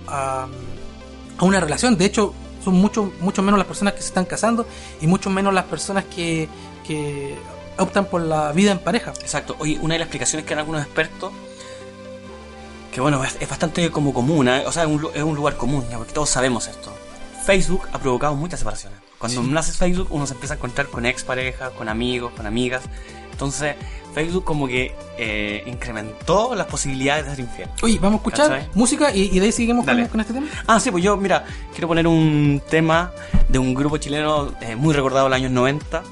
[0.07, 0.47] a,
[1.37, 1.97] a una relación.
[1.97, 4.65] De hecho, son mucho, mucho menos las personas que se están casando
[4.99, 6.49] y mucho menos las personas que,
[6.85, 7.37] que
[7.77, 9.11] optan por la vida en pareja.
[9.21, 9.55] Exacto.
[9.59, 11.31] Oye, una de las explicaciones que dan algunos expertos,
[12.91, 14.63] que bueno, es, bastante como común, ¿eh?
[14.65, 16.91] o sea, es un, es un lugar común, ya, porque todos sabemos esto.
[17.45, 18.99] Facebook ha provocado muchas separaciones.
[19.17, 22.83] Cuando nace Facebook, uno se empieza a encontrar con exparejas, con amigos, con amigas.
[23.31, 23.75] Entonces,
[24.13, 27.69] Facebook como que eh, incrementó las posibilidades de ser infiel.
[27.83, 30.47] Oye, vamos a escuchar música y, y de ahí seguimos con, con este tema.
[30.65, 33.11] Ah, sí, pues yo, mira, quiero poner un tema
[33.49, 36.03] de un grupo chileno eh, muy recordado en los años 90,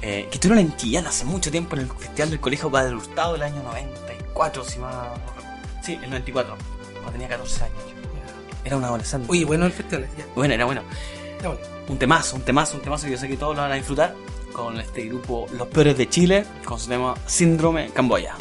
[0.00, 3.34] eh, que estuvieron en Chillán hace mucho tiempo en el Festival del Colegio Padre Hurtado
[3.34, 5.06] del año 94, si más...
[5.82, 6.56] Sí, el 94,
[6.94, 7.76] cuando tenía 14 años.
[8.64, 9.26] Era un adolescente.
[9.30, 10.08] Oye, bueno el festival.
[10.16, 10.82] Ya, Bueno, era bueno.
[11.42, 11.60] ya vale.
[11.88, 14.14] Un temazo, un temazo, un temazo que yo sé que todos lo van a disfrutar
[14.52, 18.36] con este grupo Los Peores de Chile, con su tema Síndrome Camboya.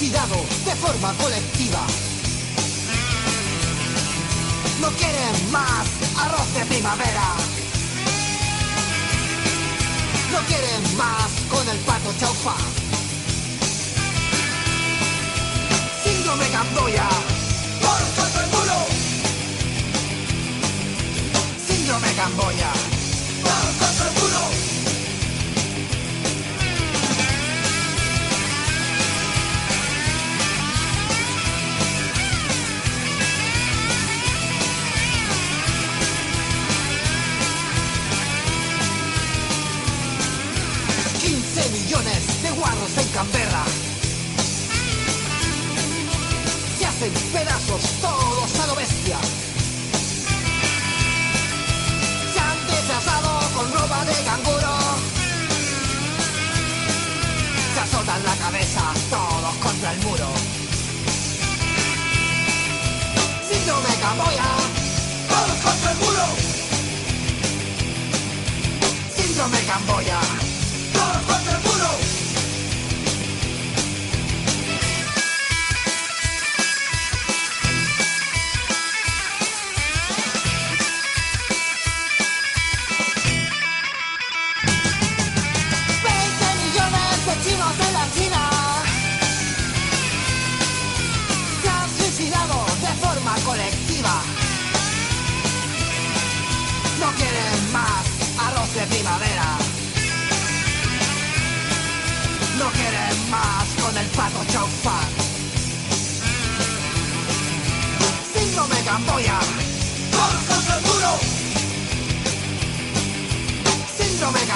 [0.00, 1.80] Suicidado de forma colectiva.
[4.80, 5.86] No quieren más
[6.16, 7.34] arroz de primavera.
[10.32, 12.56] No quieren más con el pato chaufa.
[16.02, 17.08] Síndrome Camboya.
[17.82, 18.86] ¡Toros contra el muro!
[21.68, 22.99] Síndrome Camboya.
[42.96, 43.64] En Canberra!
[46.78, 49.18] Se hacen pedazos todos a lo bestia.
[52.32, 54.76] Se han disfrazado con ropa de canguro.
[57.74, 60.28] Se azotan la cabeza todos contra el muro.
[63.48, 64.50] Síndrome Camboya.
[65.28, 66.26] Todos contra el muro.
[69.16, 70.49] Síndrome Camboya.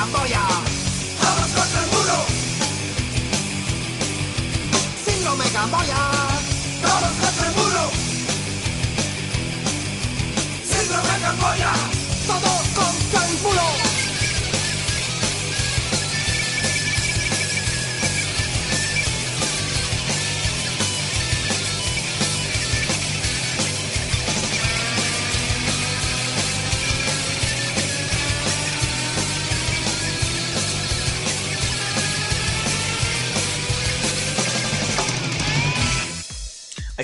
[0.05, 0.47] Camboya.
[1.19, 2.27] Todos contra el muro.
[5.03, 5.97] Síndrome Camboya.
[6.83, 7.91] Todos contra el muro.
[10.63, 11.73] Síndrome Camboya.
[12.27, 13.84] Todos contra el muro.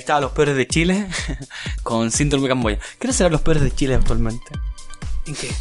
[0.00, 1.06] Ahí estaban los peores de Chile
[1.82, 2.78] con síndrome Camboya.
[2.98, 4.46] ¿Qué serán los peores de Chile actualmente?
[5.26, 5.52] ¿En qué?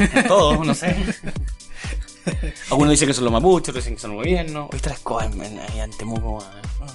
[0.00, 0.96] En Todos, no sé.
[2.70, 4.64] Algunos dicen que son los mapuches, otros dicen que son el gobierno.
[4.72, 6.42] Hoy está la escoba ahí Temuco.
[6.42, 6.86] eh.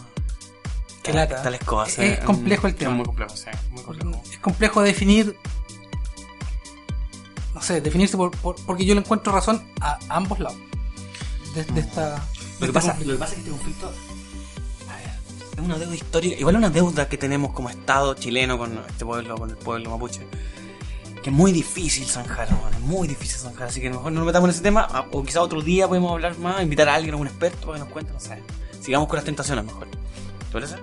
[1.03, 1.37] Qué lata.
[1.37, 1.87] Está la escoba.
[1.87, 2.95] Es complejo el Es tema.
[2.95, 3.45] muy complejo, sí.
[3.71, 4.21] Muy complejo.
[4.31, 5.37] Es complejo definir.
[7.53, 10.57] No sé, definirse por, por- porque yo le encuentro razón a ambos lados.
[11.55, 12.15] De, de esta.
[12.15, 13.11] de Lo que, este pasa, conflicto.
[13.11, 13.93] lo que pasa es que este conflicto
[15.59, 19.37] es una deuda histórica, igual una deuda que tenemos como Estado chileno con este pueblo,
[19.37, 20.21] con el pueblo mapuche,
[21.21, 24.49] que es muy difícil zanjar, es muy difícil zanjar, así que mejor no nos metamos
[24.49, 27.17] en ese tema, ah, o quizá otro día podemos hablar más, invitar a alguien, a
[27.17, 28.41] un experto para que nos cuente, no sé,
[28.81, 29.87] sigamos con las tentaciones mejor.
[29.87, 30.75] ¿Te parece?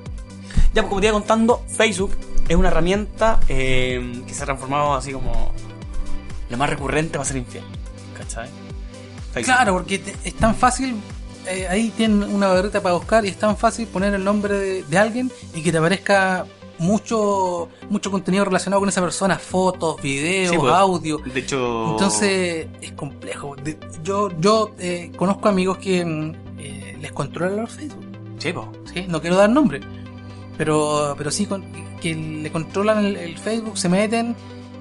[0.75, 2.13] Ya, pues como te iba contando, Facebook
[2.49, 5.53] es una herramienta eh, que se ha transformado así como
[6.51, 7.65] lo más recurrente para ser infiel,
[8.17, 8.49] ¿cachai?
[9.43, 10.97] Claro, porque es tan fácil.
[11.49, 14.83] Eh, ahí tienen una barrita para buscar y es tan fácil poner el nombre de,
[14.85, 16.47] de alguien y que te aparezca
[16.79, 21.19] mucho mucho contenido relacionado con esa persona, fotos, videos, Sí, pues, audio.
[21.19, 21.91] De hecho...
[21.93, 23.57] Entonces es complejo.
[23.57, 28.05] De- yo yo eh, conozco amigos que mm, eh, les controlan los Facebook.
[28.39, 28.71] Sí, po.
[28.93, 29.07] ¿sí?
[29.09, 29.81] No quiero dar nombre,
[30.59, 31.65] pero pero sí con-
[32.01, 34.37] que le controlan el, el Facebook, se meten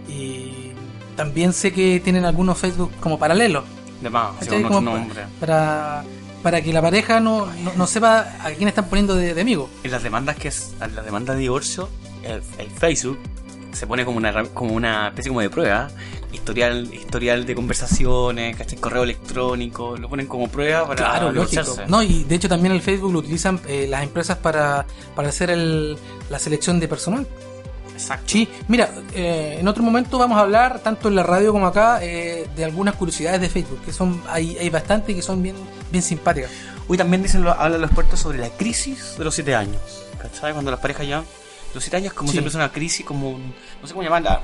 [0.10, 0.72] y,
[1.16, 3.64] también sé que tienen algunos Facebook como paralelos.
[4.02, 5.22] De más, Como otro nombre.
[5.40, 6.04] para,
[6.46, 9.68] para que la pareja no, no, no sepa a quién están poniendo de, de amigo.
[9.84, 11.90] En las demandas que es, en las demandas de divorcio,
[12.22, 13.18] el, el Facebook
[13.72, 15.88] se pone como una como una especie como de prueba,
[16.32, 18.78] historial, historial de conversaciones, ¿cachai?
[18.78, 21.78] correo electrónico, lo ponen como prueba para Claro, lógico.
[21.88, 25.50] No, y de hecho también el Facebook lo utilizan eh, las empresas para, para hacer
[25.50, 25.98] el,
[26.30, 27.28] la selección de personal.
[27.96, 28.26] Exacto.
[28.28, 32.00] Sí, mira, eh, en otro momento vamos a hablar, tanto en la radio como acá,
[32.04, 35.56] eh, de algunas curiosidades de Facebook, que son hay, hay bastante y que son bien,
[35.92, 36.52] bien simpáticas.
[36.88, 39.82] Hoy también dicen, lo- hablan los expertos sobre la crisis de los siete años.
[40.22, 40.54] ¿Cachai?
[40.54, 41.24] Cuando las parejas ya.
[41.74, 42.34] Los siete años como Sí.
[42.34, 44.42] se empieza una crisis, como un- No sé cómo llamarla.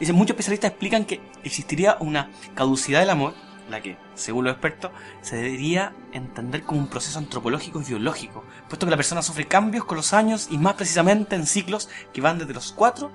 [0.00, 3.34] Dicen, muchos especialistas explican que existiría una caducidad del amor,
[3.70, 8.86] la que, según los expertos, se debería entender como un proceso antropológico y biológico, puesto
[8.86, 12.38] que la persona sufre cambios con los años y más precisamente en ciclos que van
[12.38, 13.10] desde los 4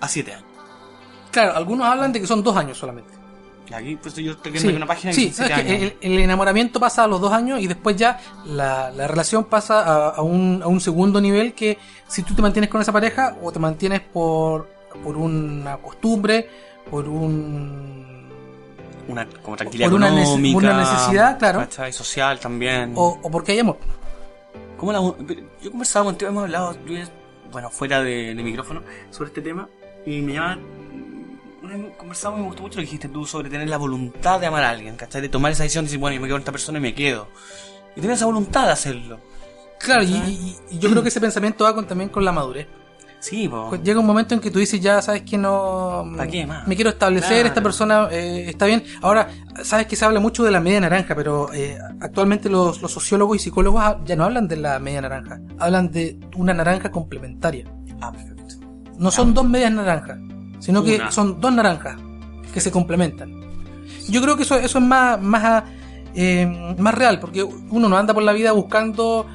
[0.00, 0.46] a 7 años.
[1.30, 3.10] Claro, algunos hablan de que son dos años solamente.
[3.74, 6.18] Aquí, pues yo estoy viendo Sí, aquí una página que sí, es que el, el
[6.20, 10.22] enamoramiento pasa a los dos años y después ya la, la relación pasa a, a
[10.22, 13.58] un, a un segundo nivel que si tú te mantienes con esa pareja o te
[13.58, 14.68] mantienes por,
[15.02, 16.48] por una costumbre,
[16.88, 18.25] por un...
[19.08, 21.58] una como tranquilidad por una económica, una necesidad, claro.
[21.60, 21.92] ¿cachai?
[21.92, 22.92] social también.
[22.96, 23.78] o, o porque hay amor.
[24.76, 24.98] ¿Cómo la,
[25.62, 27.10] yo conversaba contigo, hemos hablado, Luis,
[27.50, 29.68] bueno, fuera de, de micrófono, sobre este tema,
[30.04, 30.58] y me llama.
[31.62, 34.38] Una vez conversamos y me gustó mucho lo que dijiste tú sobre tener la voluntad
[34.38, 35.20] de amar a alguien, ¿cachai?
[35.22, 36.94] De tomar esa decisión de decir, bueno, yo me quedo con esta persona y me
[36.94, 37.28] quedo.
[37.96, 39.18] Y tener esa voluntad de hacerlo.
[39.80, 40.32] Claro, y, ¿Cachai?
[40.32, 42.68] y- y yo creo que ese pensamiento va con, también con la madurez.
[43.18, 43.48] Sí.
[43.48, 46.04] Pues Llega un momento en que tú dices, ya sabes que no.
[46.16, 46.66] ¿Pa' qué más?
[46.68, 47.48] Me quiero establecer, Claro.
[47.48, 48.84] esta persona eh, está bien.
[49.02, 49.28] Ahora,
[49.64, 53.36] sabes que se habla mucho de la media naranja, pero eh, actualmente los, los sociólogos
[53.36, 57.64] y psicólogos ya no hablan de la media naranja, hablan de una naranja complementaria.
[58.00, 58.36] Ah, perfecto.
[58.98, 60.18] No son dos medias naranjas,
[60.60, 61.96] sino que son dos naranjas
[62.54, 63.32] que se complementan.
[64.08, 65.64] Yo creo que eso, eso es más, más,
[66.14, 66.46] eh,
[66.78, 69.26] más real, porque uno no anda por la vida buscando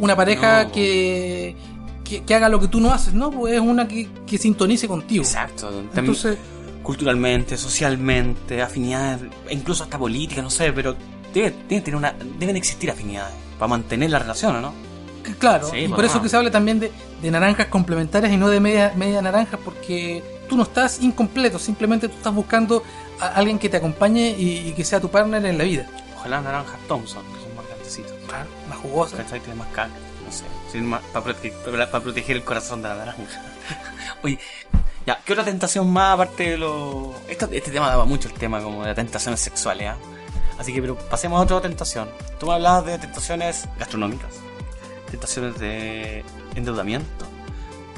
[0.00, 0.72] una pareja No.
[0.72, 1.56] que,
[2.18, 3.30] que, que haga lo que tú no haces, ¿no?
[3.30, 5.22] Pues es una que, que sintonice contigo.
[5.24, 5.66] Exacto.
[5.68, 6.38] También Entonces,
[6.82, 10.96] culturalmente, socialmente, afinidades, incluso hasta política, no sé, pero
[11.32, 14.72] debe, debe tener una, deben existir afinidades para mantener la relación, ¿o ¿no?
[15.24, 16.22] c- claro, Sí, y pues, por eso no.
[16.22, 16.90] que se habla también de,
[17.22, 22.08] de naranjas complementarias y no de media, media naranjas, porque tú no estás incompleto, simplemente
[22.08, 22.82] tú estás buscando
[23.20, 25.86] a alguien que te acompañe y, y que sea tu partner en la vida.
[26.16, 28.12] Ojalá naranjas Thompson, que son más grandecitos.
[28.26, 29.16] Claro, más jugosa.
[29.18, 29.38] ¿Cachai?
[29.40, 29.94] Tiene más carne,
[30.80, 31.04] no sé.
[31.12, 33.22] Para proteger el corazón de la naranja.
[34.22, 34.38] Oye,
[35.06, 37.14] ya, ¿qué otra tentación más aparte de lo.
[37.28, 39.96] Esto, este tema daba mucho el tema como de tentaciones sexuales, ¿ah?
[40.58, 42.08] Así que, pero pasemos a otra tentación.
[42.38, 44.30] Tú me hablabas de tentaciones gastronómicas,
[45.10, 47.26] tentaciones de endeudamiento,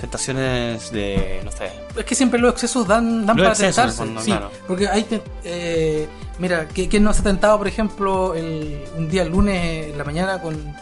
[0.01, 1.43] tentaciones de.
[1.45, 1.71] no sé.
[1.97, 3.97] Es que siempre los excesos dan, dan Los para excesos, tentarse.
[3.99, 4.51] fondo, sí, claro.
[4.67, 5.07] porque hay.
[5.45, 6.09] eh,
[6.39, 9.99] mira, ¿qui- ¿quién no se ha tentado, por ejemplo, el, un día el lunes en
[9.99, 10.75] la mañana con.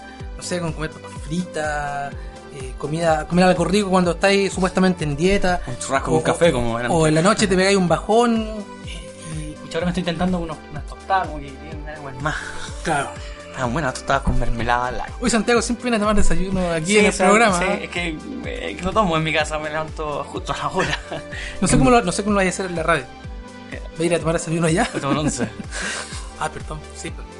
[0.42, 2.12] No sé, con comer papas fritas,
[2.54, 5.60] eh, comida, comer algo rico cuando estáis supuestamente en dieta?
[5.68, 6.90] Un churrasco con un café, como eran.
[6.90, 8.46] O en la noche te pegáis un bajón.
[8.84, 12.34] y- Pucha, ahora me estoy intentando unos, unas tostadas, como que tienen algo más.
[12.82, 13.10] claro.
[13.52, 16.98] Estaban buenas tostadas con mermelada, la Hoy Santiago siempre viene a tomar desayuno aquí Sí,
[17.00, 17.58] en el o sea, programa.
[17.58, 17.74] sí, ¿ah?
[17.82, 20.98] es que, eh, que no tomo en mi casa, me levanto justo a la hora.
[21.60, 23.04] No sé cómo lo, no sé cómo lo vais a hacer en la radio.
[23.74, 24.88] ¿Va a ir a tomar desayuno allá?
[24.94, 25.46] Me tomo el once.
[26.40, 27.10] Ah, perdón, sí.
[27.10, 27.31] perdón.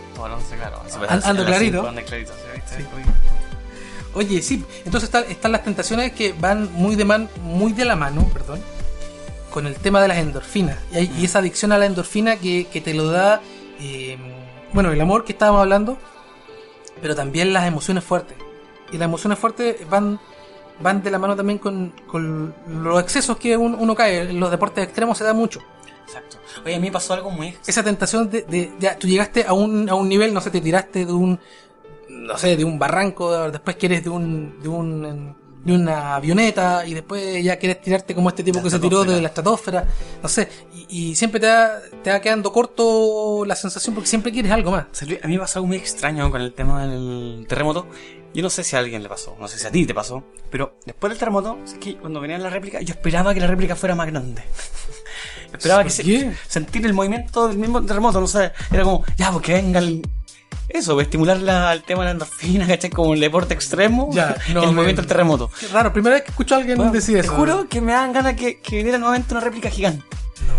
[0.58, 1.12] Claro.
[1.30, 1.82] Ando clarito.
[4.14, 7.96] Oye, sí, entonces está- están las tentaciones que van muy de, man, muy de la
[7.96, 8.60] mano, perdón,
[9.50, 10.76] con el tema de las endorfinas.
[10.92, 13.40] Y, hay- y esa adicción a la endorfina que, que te lo da,
[13.80, 14.18] eh,
[14.74, 15.96] bueno, el amor que estábamos hablando,
[17.00, 18.36] pero también las emociones fuertes.
[18.92, 20.20] Y las emociones fuertes van,
[20.80, 24.30] van de la mano también con, con los excesos que un- uno cae.
[24.30, 25.60] En los deportes extremos se da mucho.
[26.06, 26.36] Exacto.
[26.64, 27.56] Oye, a mí me pasó algo muy...
[27.66, 30.60] Esa tentación de, de- ya, tú llegaste a un, a un nivel, no sé, te
[30.60, 31.38] tiraste de un,
[32.08, 36.92] no sé, de un barranco, después quieres de un, de un, de una avioneta y
[36.94, 39.86] después ya quieres tirarte como este tipo La que se tiró de la estratosfera,
[40.22, 41.70] no sé, y, y siempre te va,
[42.02, 44.86] te va quedando corto la sensación porque siempre quieres algo más.
[45.00, 47.86] A mí me pasó algo muy extraño con el tema del terremoto.
[48.34, 50.24] Yo no sé si a alguien le pasó, no sé si a ti te pasó,
[50.50, 53.76] pero después del terremoto, es que cuando venía la réplica, yo esperaba que la réplica
[53.76, 54.42] fuera más grande.
[55.52, 59.78] esperaba que sentir el movimiento del mismo terremoto, no sé, era como, ya, porque venga
[59.80, 60.02] el...
[60.68, 62.88] Eso, estimular la, el tema de la endorfina, ¿cachai?
[62.90, 65.50] Como el deporte extremo, Ya, no, el me- movimiento del terremoto.
[65.60, 67.34] Qué raro, primera vez que escucho a alguien Bueno, decir te eso.
[67.34, 70.04] juro que me dan ganas que, que viniera nuevamente una réplica gigante.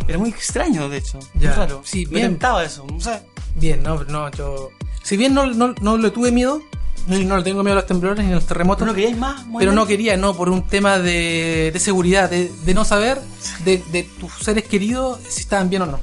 [0.07, 1.19] Era muy extraño, de hecho.
[1.35, 1.81] Ya, Muy raro.
[1.83, 2.27] sí, me bien.
[2.31, 3.21] tentaba eso, no sé.
[3.55, 4.69] Bien, no, no, yo...
[5.01, 6.61] Si bien no, no, no le tuve miedo,
[7.07, 8.79] No, y no le tengo miedo a los temblores ni a los terremotos.
[8.79, 9.45] ¿Tú no querías más?
[9.57, 13.19] pero no quería, no, por un tema de, de seguridad, de, de no saber
[13.65, 15.99] de, de tus seres queridos si estaban bien o no.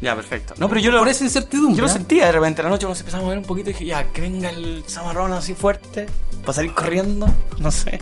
[0.00, 0.54] Ya, perfecto.
[0.58, 1.76] No, pero yo lo, Por esa incertidumbre.
[1.78, 1.92] yo lo ¿eh?
[1.92, 2.62] sentía de repente.
[2.62, 5.32] La noche cuando se empezaba a mover un poquito dije, ya, que venga el zamarrón
[5.32, 6.06] así fuerte
[6.42, 7.26] para salir corriendo.
[7.58, 7.98] No sé.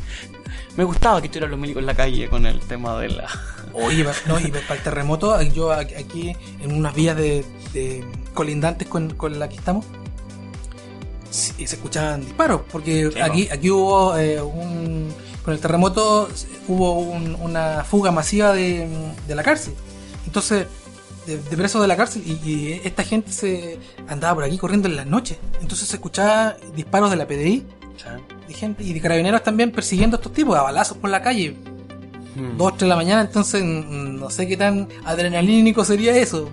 [0.76, 3.28] Me gustaba que estuvieran los milicos en la calle con el tema de la...
[3.74, 8.88] Oye, no, y para el terremoto, yo aquí- aquí en unas vías de, de colindantes
[8.88, 9.84] con, con la que estamos,
[11.32, 15.08] se escuchaban disparos, porque Sí, aquí, aquí hubo eh, un.
[15.44, 16.28] Con el terremoto
[16.68, 18.86] hubo un- una fuga masiva de,
[19.26, 19.74] de la cárcel.
[20.26, 20.66] Entonces,
[21.26, 23.78] de, de presos de la cárcel, y, y esta gente se
[24.08, 25.38] andaba por aquí corriendo en las noches.
[25.60, 27.64] Entonces se escuchaba disparos de la PDI
[28.48, 31.56] de gente y de carabineros también persiguiendo a estos tipos a balazos por la calle.
[32.34, 32.56] Hmm.
[32.56, 36.48] 2, 3 de la mañana, entonces mm, no sé qué tan adrenalínico sería eso.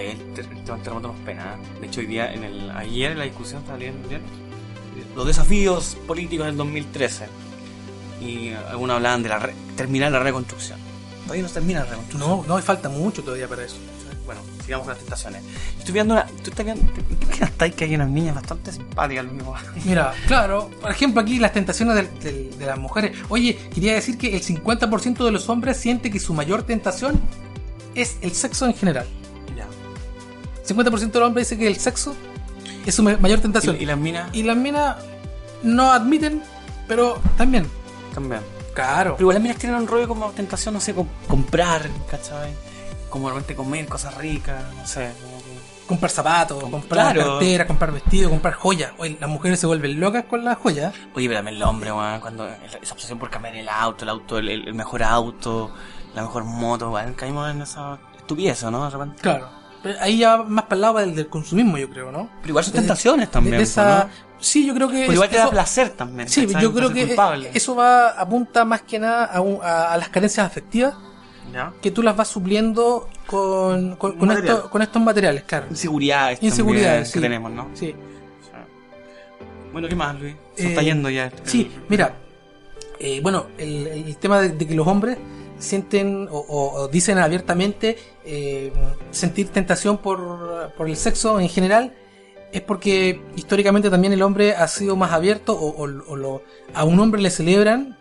[0.00, 1.54] Puta, que el, ter- el tema del terremoto nos pena.
[1.54, 1.80] ¿eh?
[1.80, 4.22] De hecho, hoy día, en el, ayer en la discusión estaba leyendo bien,
[5.14, 7.26] los desafíos políticos del 2013.
[8.20, 10.78] Y algunos hablaban de la re- terminar la reconstrucción.
[11.24, 12.30] Todavía no termina la reconstrucción.
[12.30, 13.76] No, no, falta mucho todavía para eso.
[14.26, 15.42] Bueno, sigamos con las tentaciones.
[15.78, 16.26] Estoy viendo una.
[16.26, 16.84] ¿Tú estás viendo?
[17.58, 19.54] ¿Qué que hay unas niñas bastante simpáticas lo mismo?
[19.84, 23.16] Mira, claro, por ejemplo aquí las tentaciones del- del- de las mujeres.
[23.28, 27.20] Oye, quería decir que el 50% de los hombres siente que su mayor tentación
[27.94, 29.06] es el sexo en general.
[30.66, 30.74] Ya.
[30.74, 32.14] 50% de los hombres dice que el sexo
[32.86, 33.76] es su ma- mayor tentación.
[33.76, 34.96] ¿Y, y las minas Y las minas
[35.62, 36.42] no admiten,
[36.88, 37.66] pero también.
[38.14, 38.40] también.
[38.74, 39.12] Claro.
[39.16, 42.52] Pero igual las minas tienen un rollo como tentación, no sé, com- comprar, ¿cachai?
[43.08, 45.10] Como de repente comer cosas ricas, no sé.
[45.18, 45.40] que-
[45.90, 47.30] Comprar zapatos, comprar Claro.
[47.32, 48.92] carteras, comprar vestidos, comprar joyas.
[48.98, 50.94] Oye, las mujeres se vuelven locas con las joyas.
[51.16, 54.38] Oye, pero también el hombre, weón, cuando esa obsesión por cambiar el auto, el auto,
[54.38, 55.72] el mejor auto,
[56.14, 58.84] la mejor moto, weón, caímos en esa estupidez, ¿no?
[58.84, 59.20] De repente.
[59.20, 59.48] Claro.
[59.82, 62.28] Pero ahí ya va más para el lado del, del consumismo, yo creo, ¿no?
[62.40, 64.30] Pero igual son tentaciones también, de- de esa- ¿no?
[64.38, 65.00] Sí, yo creo que.
[65.00, 66.28] Pero igual te da placer también.
[66.28, 67.50] Sí, yo creo que culpable.
[67.54, 70.94] eso va apunta más que nada a, un- a- a las carencias afectivas
[71.52, 71.72] ¿Ya?
[71.82, 75.66] que tú las vas supliendo con, con, con esto- con estos materiales, claro.
[75.70, 77.14] Inseguridades, Inseguridades, sí.
[77.14, 77.68] que tenemos, ¿no?
[77.74, 77.94] Sí.
[79.72, 80.34] Bueno, ¿qué más, Luis?
[80.56, 81.30] Se Eh, está yendo ya.
[81.44, 82.14] Sí, mira,
[82.98, 85.16] eh, bueno, el, el tema de, de que los hombres
[85.60, 88.72] sienten o, o- o dicen abiertamente eh,
[89.10, 91.94] sentir tentación por, por el sexo en general
[92.52, 96.42] es porque históricamente también el hombre ha sido más abierto o, o- lo-
[96.74, 97.96] a un hombre le celebran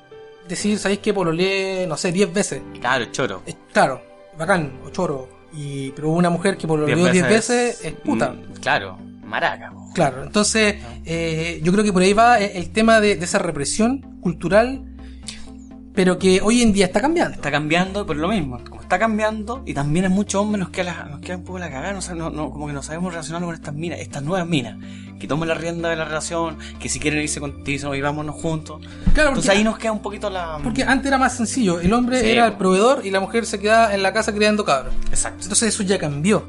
[0.48, 2.62] decir, ¿sabéis que pololeé, no sé, 10 veces?
[2.80, 3.44] Claro, choro.
[3.72, 4.02] Claro,
[4.38, 5.30] bacán, o choro.
[5.54, 8.32] Y, pero una mujer que pololeó Diez 10 veces es puta.
[8.32, 9.72] Mm, Claro, maraca.
[9.94, 13.38] Claro, entonces eh, yo creo que por ahí va el, el tema de, de esa
[13.40, 14.84] represión cultural,
[16.00, 17.36] pero que hoy en día está cambiando.
[17.36, 18.58] Está cambiando, pero lo mismo.
[18.70, 21.60] Como está cambiando, y también a muchos hombres nos queda, la- nos queda un poco
[21.60, 24.48] la cagada, no, no- no- como que no sabemos relacionarnos con estas minas, estas nuevas
[24.48, 24.78] minas,
[25.20, 28.80] que tomen la rienda de la relación, que si quieren irse contigo, y vámonos juntos.
[29.14, 30.58] Claro, Entonces ahí nos queda un poquito la...
[30.64, 33.60] porque antes era más sencillo, el hombre Sí, era el proveedor y la mujer se
[33.60, 34.94] quedaba en la casa criando cabros.
[35.10, 35.40] Exacto.
[35.44, 36.46] Entonces eso ya cambió.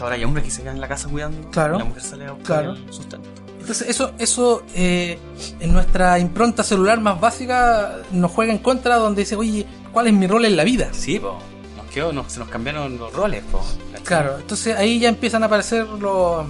[0.00, 1.76] Ahora hay hombres que se quedan en la casa cuidando, Claro.
[1.76, 2.72] y la mujer sale a buscar Claro.
[2.72, 3.28] el sustento.
[3.64, 5.18] Entonces eso, eso eh,
[5.58, 10.12] en nuestra impronta celular más básica nos juega en contra donde dice, oye, ¿cuál es
[10.12, 10.90] mi rol en la vida?
[10.92, 11.38] Sí, po.
[11.78, 13.64] Nos quedó, nos- se nos cambiaron los roles, po.
[14.04, 16.44] Claro, entonces ahí ya empiezan a aparecer los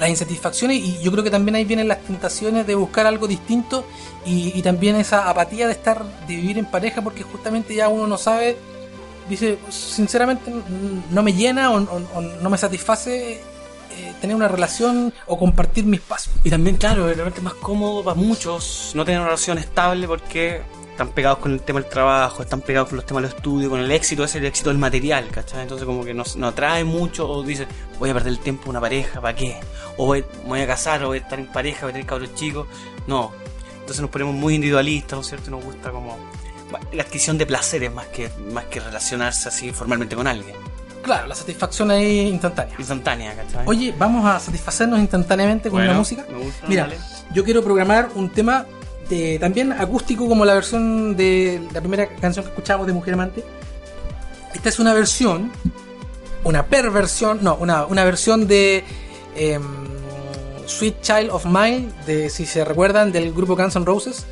[0.00, 3.84] las insatisfacciones y yo creo que también ahí vienen las tentaciones de buscar algo distinto
[4.26, 8.08] y, y también esa apatía de estar, de vivir en pareja porque justamente ya uno
[8.08, 8.56] no sabe,
[9.28, 10.50] dice, sinceramente
[11.08, 13.40] no me llena o, o- o no me satisface
[13.96, 16.32] eh, tener una relación o compartir mi espacio.
[16.44, 20.06] Y también, claro, de repente es más cómodo para muchos no tener una relación estable
[20.06, 23.70] porque están pegados con el tema del trabajo, están pegados con los temas del estudio,
[23.70, 25.62] con el éxito, es el éxito del material, ¿cachai?
[25.62, 27.66] Entonces como que nos, nos atrae mucho o dice,
[27.98, 29.58] voy a perder el tiempo en una pareja, ¿para qué?
[29.96, 32.06] O voy, me voy a casar, o voy a estar en pareja, voy a tener
[32.06, 32.66] cabros chicos.
[33.06, 33.32] No.
[33.80, 35.48] Entonces nos ponemos muy individualistas, ¿no es cierto?
[35.48, 36.16] Y nos gusta como
[36.92, 40.56] la adquisición de placeres más que, más que relacionarse así formalmente con alguien.
[41.02, 42.74] Claro, la satisfacción ahí instantánea.
[42.78, 43.64] Instantánea, ¿cachai?
[43.66, 46.24] Oye, vamos a satisfacernos instantáneamente con Bueno, la música.
[46.30, 46.98] me gusta, Mira, dale.
[47.34, 48.66] yo quiero programar un tema
[49.08, 53.44] de, también acústico como la versión de la primera canción que escuchamos de Mujer Amante.
[54.54, 55.50] Esta es una versión,
[56.44, 58.84] una perversión, no, una, una versión de
[59.34, 59.62] em,
[60.66, 64.24] Sweet Child of Mine, de, si se recuerdan, del grupo Guns N' Roses,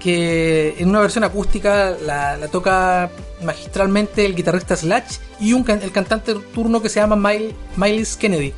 [0.00, 3.10] que en una versión acústica la, la toca
[3.42, 8.52] magistralmente el guitarrista Slash y un, el cantante turno que se llama Mile- Miles Kennedy.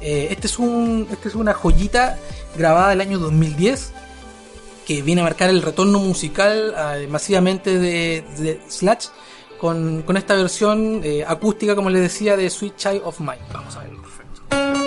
[0.00, 2.18] Eh, este, es un, este es una joyita
[2.56, 3.92] grabada el año 2010
[4.86, 9.06] que viene a marcar el retorno musical eh, masivamente de, de Slash
[9.58, 13.38] con, con esta versión eh, acústica, como les decía, de Sweet Child of Mine.
[13.52, 14.02] Vamos a verlo.
[14.02, 14.83] Perfecto.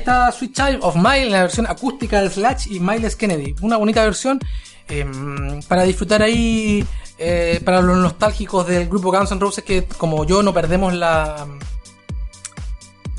[0.00, 3.54] Está Sweet Child of Mile la versión acústica de Slash y Miles Kennedy.
[3.60, 4.40] Una bonita versión
[4.88, 5.06] eh,
[5.68, 6.84] para disfrutar ahí,
[7.18, 11.46] eh, para los nostálgicos del grupo Guns N' Roses que como yo no perdemos la,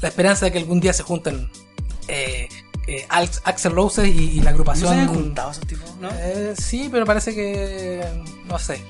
[0.02, 1.50] la esperanza de que algún día se junten
[2.08, 2.50] eh,
[2.88, 4.90] eh, Axel Roses y, y la ¿No agrupación...
[4.90, 5.96] se habían juntado esos tipos?
[6.02, 6.10] ¿No?
[6.12, 8.04] Eh, sí, pero parece que...
[8.48, 8.82] no sé.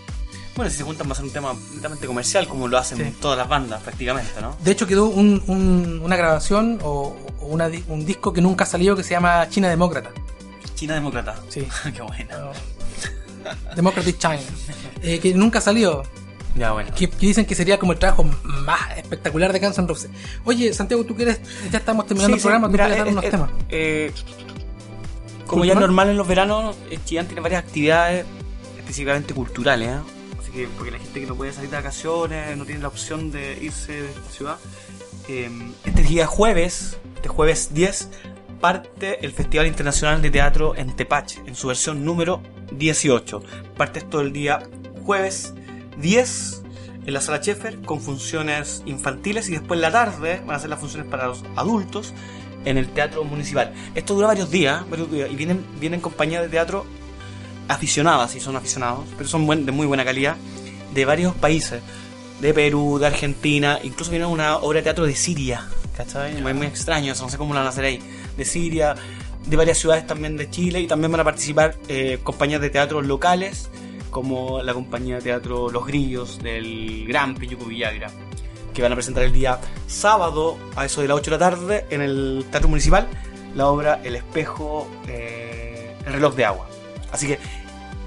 [0.56, 3.16] Bueno, si se juntan va a ser un tema netamente comercial, como lo hacen Sí.
[3.22, 4.56] todas las bandas prácticamente, ¿no?
[4.64, 8.95] De hecho quedó un- un- una grabación o, o una un disco que nunca salió
[8.95, 10.12] que se llama China Demócrata.
[10.76, 11.36] China Demócrata.
[11.49, 11.66] Sí.
[11.95, 12.52] Qué buena.
[13.76, 14.39] Democratic China.
[15.02, 16.04] Eh, que nunca salió.
[16.56, 16.91] Ya, bueno.
[16.93, 20.10] que, que dicen que sería como el trabajo más espectacular de Guns N' Roses.
[20.43, 21.39] Oye, Santiago, tú quieres,
[21.72, 23.49] ya estamos terminando Sí, el programa, sí, tú mira, quieres dar eh, unos eh, temas.
[23.70, 24.12] eh,
[25.47, 28.26] como ya es normal en los veranos, eh, Chillán tiene varias actividades
[28.80, 29.99] específicamente culturales, ¿eh?
[30.54, 33.58] Que, porque la gente que no puede salir de vacaciones, no tiene la opción de
[33.62, 34.58] irse de esta ciudad.
[35.28, 35.49] eh,
[35.86, 38.10] este día jueves, este jueves 10,
[38.60, 42.41] parte el Festival Internacional de Teatro en Tepache, en su versión número
[42.78, 43.41] 18.
[43.78, 44.64] Parte esto el día
[45.04, 45.54] jueves
[45.97, 46.64] 10
[47.06, 50.70] en la sala Sheffer con funciones infantiles y después en la tarde van a ser
[50.70, 52.14] las funciones para los adultos
[52.66, 53.74] en el Teatro Municipal.
[53.95, 56.86] Esto dura varios días, varios días y vienen, vienen compañías de teatro
[57.76, 60.36] aficionadas, y son aficionados, pero son buen- de muy buena calidad,
[60.94, 61.82] de varios países,
[62.42, 66.42] de Perú, de Argentina, incluso viene una obra de teatro de Siria, ¿cachai?
[66.42, 68.00] Muy, muy extraño, eso no sé cómo lo van a hacer ahí,
[68.36, 68.96] de Siria,
[69.46, 73.02] de varias ciudades también de Chile, y también van a participar eh, compañías de teatro
[73.02, 73.70] locales,
[74.10, 78.12] como la compañía de teatro Los Grillos del Gran Piyuco Villagra,
[78.74, 81.86] que van a presentar el día sábado a eso de las 8 de la tarde
[81.92, 83.08] en el Teatro Municipal
[83.56, 86.70] la obra El Espejo, eh, El Reloj de Agua.
[87.12, 87.38] Así que,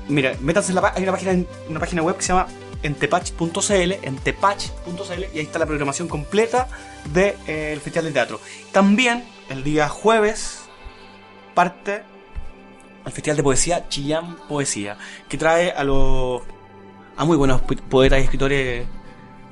[0.08, 2.46] mira, métanse en la hay una página, una página web que se llama
[2.82, 6.68] entepach.cl, entepach.cl, y ahí está la programación completa
[7.12, 8.40] del Festival de Teatro.
[8.72, 10.68] También, el día jueves,
[11.54, 12.02] parte
[13.06, 14.96] el Festival de Poesía Chillán Poesía,
[15.28, 16.42] que trae a los
[17.16, 18.86] a muy buenos po- poetas y escritores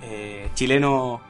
[0.03, 1.20] eh, chilenos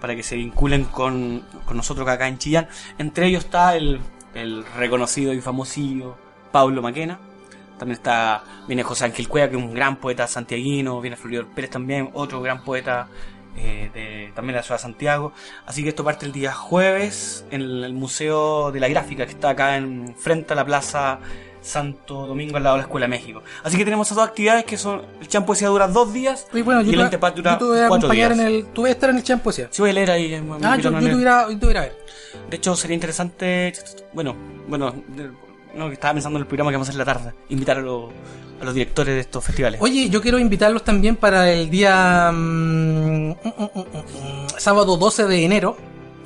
[0.00, 2.68] para que se vinculen con, con nosotros acá en Chillán.
[2.98, 4.00] Entre ellos está el,
[4.34, 6.16] el reconocido y famosillo
[6.50, 7.18] Pablo Maquena.
[7.78, 11.00] También está, viene José Ángel Cueva, que es un gran poeta santiaguino.
[11.00, 13.08] Viene Floridor Pérez también, otro gran poeta
[13.56, 15.32] eh, de, también de la ciudad de Santiago.
[15.66, 19.50] Así que esto parte el día jueves en el Museo de la Gráfica, que está
[19.50, 21.18] acá en frente a la Plaza
[21.62, 23.42] Santo Domingo, al lado de la Escuela de México.
[23.64, 26.62] Así que tenemos esas dos actividades que son, el Champ Poesía dura dos días Oye,
[26.62, 28.30] bueno, y yo, el dura yo voy cuatro días.
[28.30, 28.66] en el.
[28.66, 29.68] Tú vas a estar en el Champ Poesía.
[29.70, 30.34] Sí, voy a leer ahí.
[30.62, 31.96] Ah, yo, yo voy yo te voy a ir a ver.
[32.48, 33.72] De hecho, sería interesante.
[34.12, 34.36] Bueno,
[34.68, 34.94] bueno,
[35.76, 37.32] no, que estaba pensando en el programa que vamos a hacer la tarde.
[37.48, 38.10] Invitar a, los-
[38.72, 39.80] directores de estos festivales.
[39.82, 45.76] Oye, yo quiero invitarlos también para el día mm, mm, mm, sábado 12 de enero.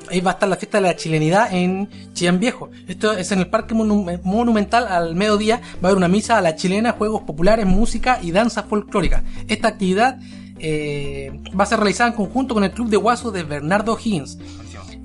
[0.09, 2.69] Ahí va a estar la fiesta de la chilenidad en Chillán Viejo.
[2.87, 5.61] Esto es en el Parque Monu- Monumental al mediodía.
[5.83, 9.23] Va a haber una misa a la chilena, juegos populares, música y danza folclórica.
[9.47, 10.19] Esta actividad
[10.59, 14.37] eh, va a ser realizada en conjunto con el Club de Guaso de Bernardo Higgins.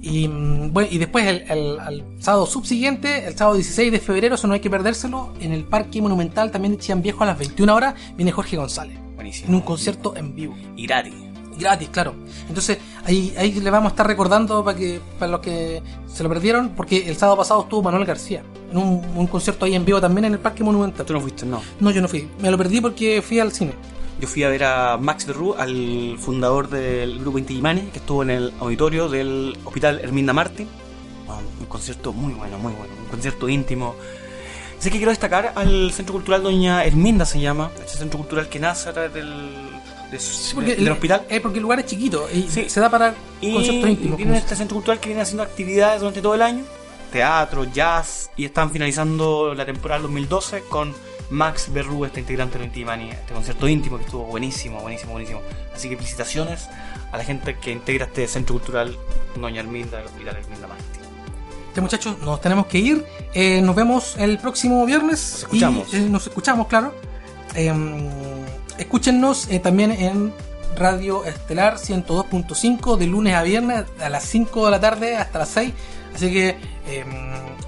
[0.03, 4.35] Y, mm, bueno, y después el, el- al sábado subsiguiente, el sábado 16 de febrero,
[4.37, 7.39] eso no hay que perdérselo, en el Parque Monumental también de Chillán Viejo a las
[7.39, 8.99] 21 horas, viene Jorge González.
[9.15, 9.49] Buenísimo.
[9.49, 10.55] En un concierto en vivo.
[10.77, 11.15] Y gratis.
[11.59, 12.15] Gratis, claro.
[12.49, 12.77] Entonces
[13.07, 16.69] ahí, ahí le vamos a estar recordando para que para los que se lo perdieron,
[16.77, 20.27] porque el sábado pasado estuvo Manuel García, en un, un concierto ahí en vivo también
[20.27, 21.07] en el Parque Monumental.
[21.07, 21.63] Tú no fuiste, no.
[21.81, 22.29] No, yo no fui.
[22.41, 23.73] Me lo perdí porque fui al cine.
[24.19, 28.23] Yo fui a ver a Max Berru, al fundador del grupo Inti Illimani, que estuvo
[28.23, 30.33] en el auditorio del Hospital Herminda.
[30.33, 32.95] Bueno, un concierto muy bueno, muy bueno.
[33.05, 33.95] Un concierto íntimo.
[34.79, 37.71] Sé que quiero destacar al Centro Cultural Doña Herminda, se llama.
[37.79, 39.71] Este centro cultural que nace a través del,
[40.11, 41.27] de- Sí, porque del el- hospital.
[41.29, 42.69] eh, porque el lugar es chiquito y Sí.
[42.71, 44.17] se da para Y conciertos íntimos.
[44.17, 46.65] tienen este centro cultural que viene haciendo actividades durante todo el año,
[47.13, 50.95] teatro, jazz, y están finalizando la temporada 2012 con
[51.31, 55.41] Max Berru, este integrante de Intimani, este concierto íntimo que estuvo buenísimo, buenísimo, buenísimo.
[55.75, 56.69] Así que felicitaciones
[57.13, 58.97] a la gente que integra este centro cultural
[59.35, 60.85] Doña Herminda del Hospital Herminda Martí.
[61.75, 63.05] Ya muchachos, nos tenemos que ir.
[63.35, 65.31] Eh, nos vemos el próximo viernes.
[65.33, 65.93] Nos escuchamos.
[65.93, 66.95] Y, eh, nos escuchamos, claro.
[67.55, 67.73] Eh,
[68.79, 70.33] escúchennos eh, también en
[70.77, 75.49] Radio Estelar 102.5 de lunes a viernes a las 5 de la tarde hasta las
[75.51, 75.73] 6.
[76.17, 76.57] Así que
[76.89, 77.05] eh,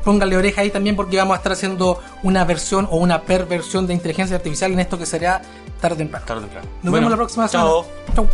[0.02, 3.92] pónganle oreja ahí también porque vamos a estar haciendo una versión o una perversión de
[3.92, 5.42] inteligencia artificial en esto que será
[5.82, 6.24] tarde o temprano.
[6.24, 6.66] Tarde temprano.
[6.82, 7.68] Nos Bueno, vemos la próxima semana.
[7.68, 8.26] Chao.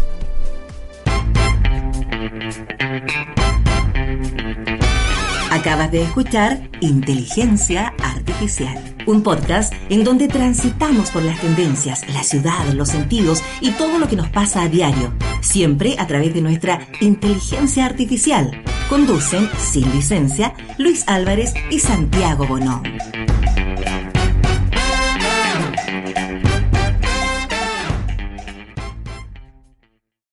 [3.01, 3.35] Chau.
[5.65, 12.67] Acabas de escuchar Inteligencia Artificial, un podcast en donde transitamos por las tendencias, la ciudad,
[12.75, 16.87] los sentidos y todo lo que nos pasa a diario, siempre a través de nuestra
[17.01, 18.63] inteligencia artificial.
[18.91, 22.83] Conducen, sin licencia, Luis Álvarez y Santiago Bonón.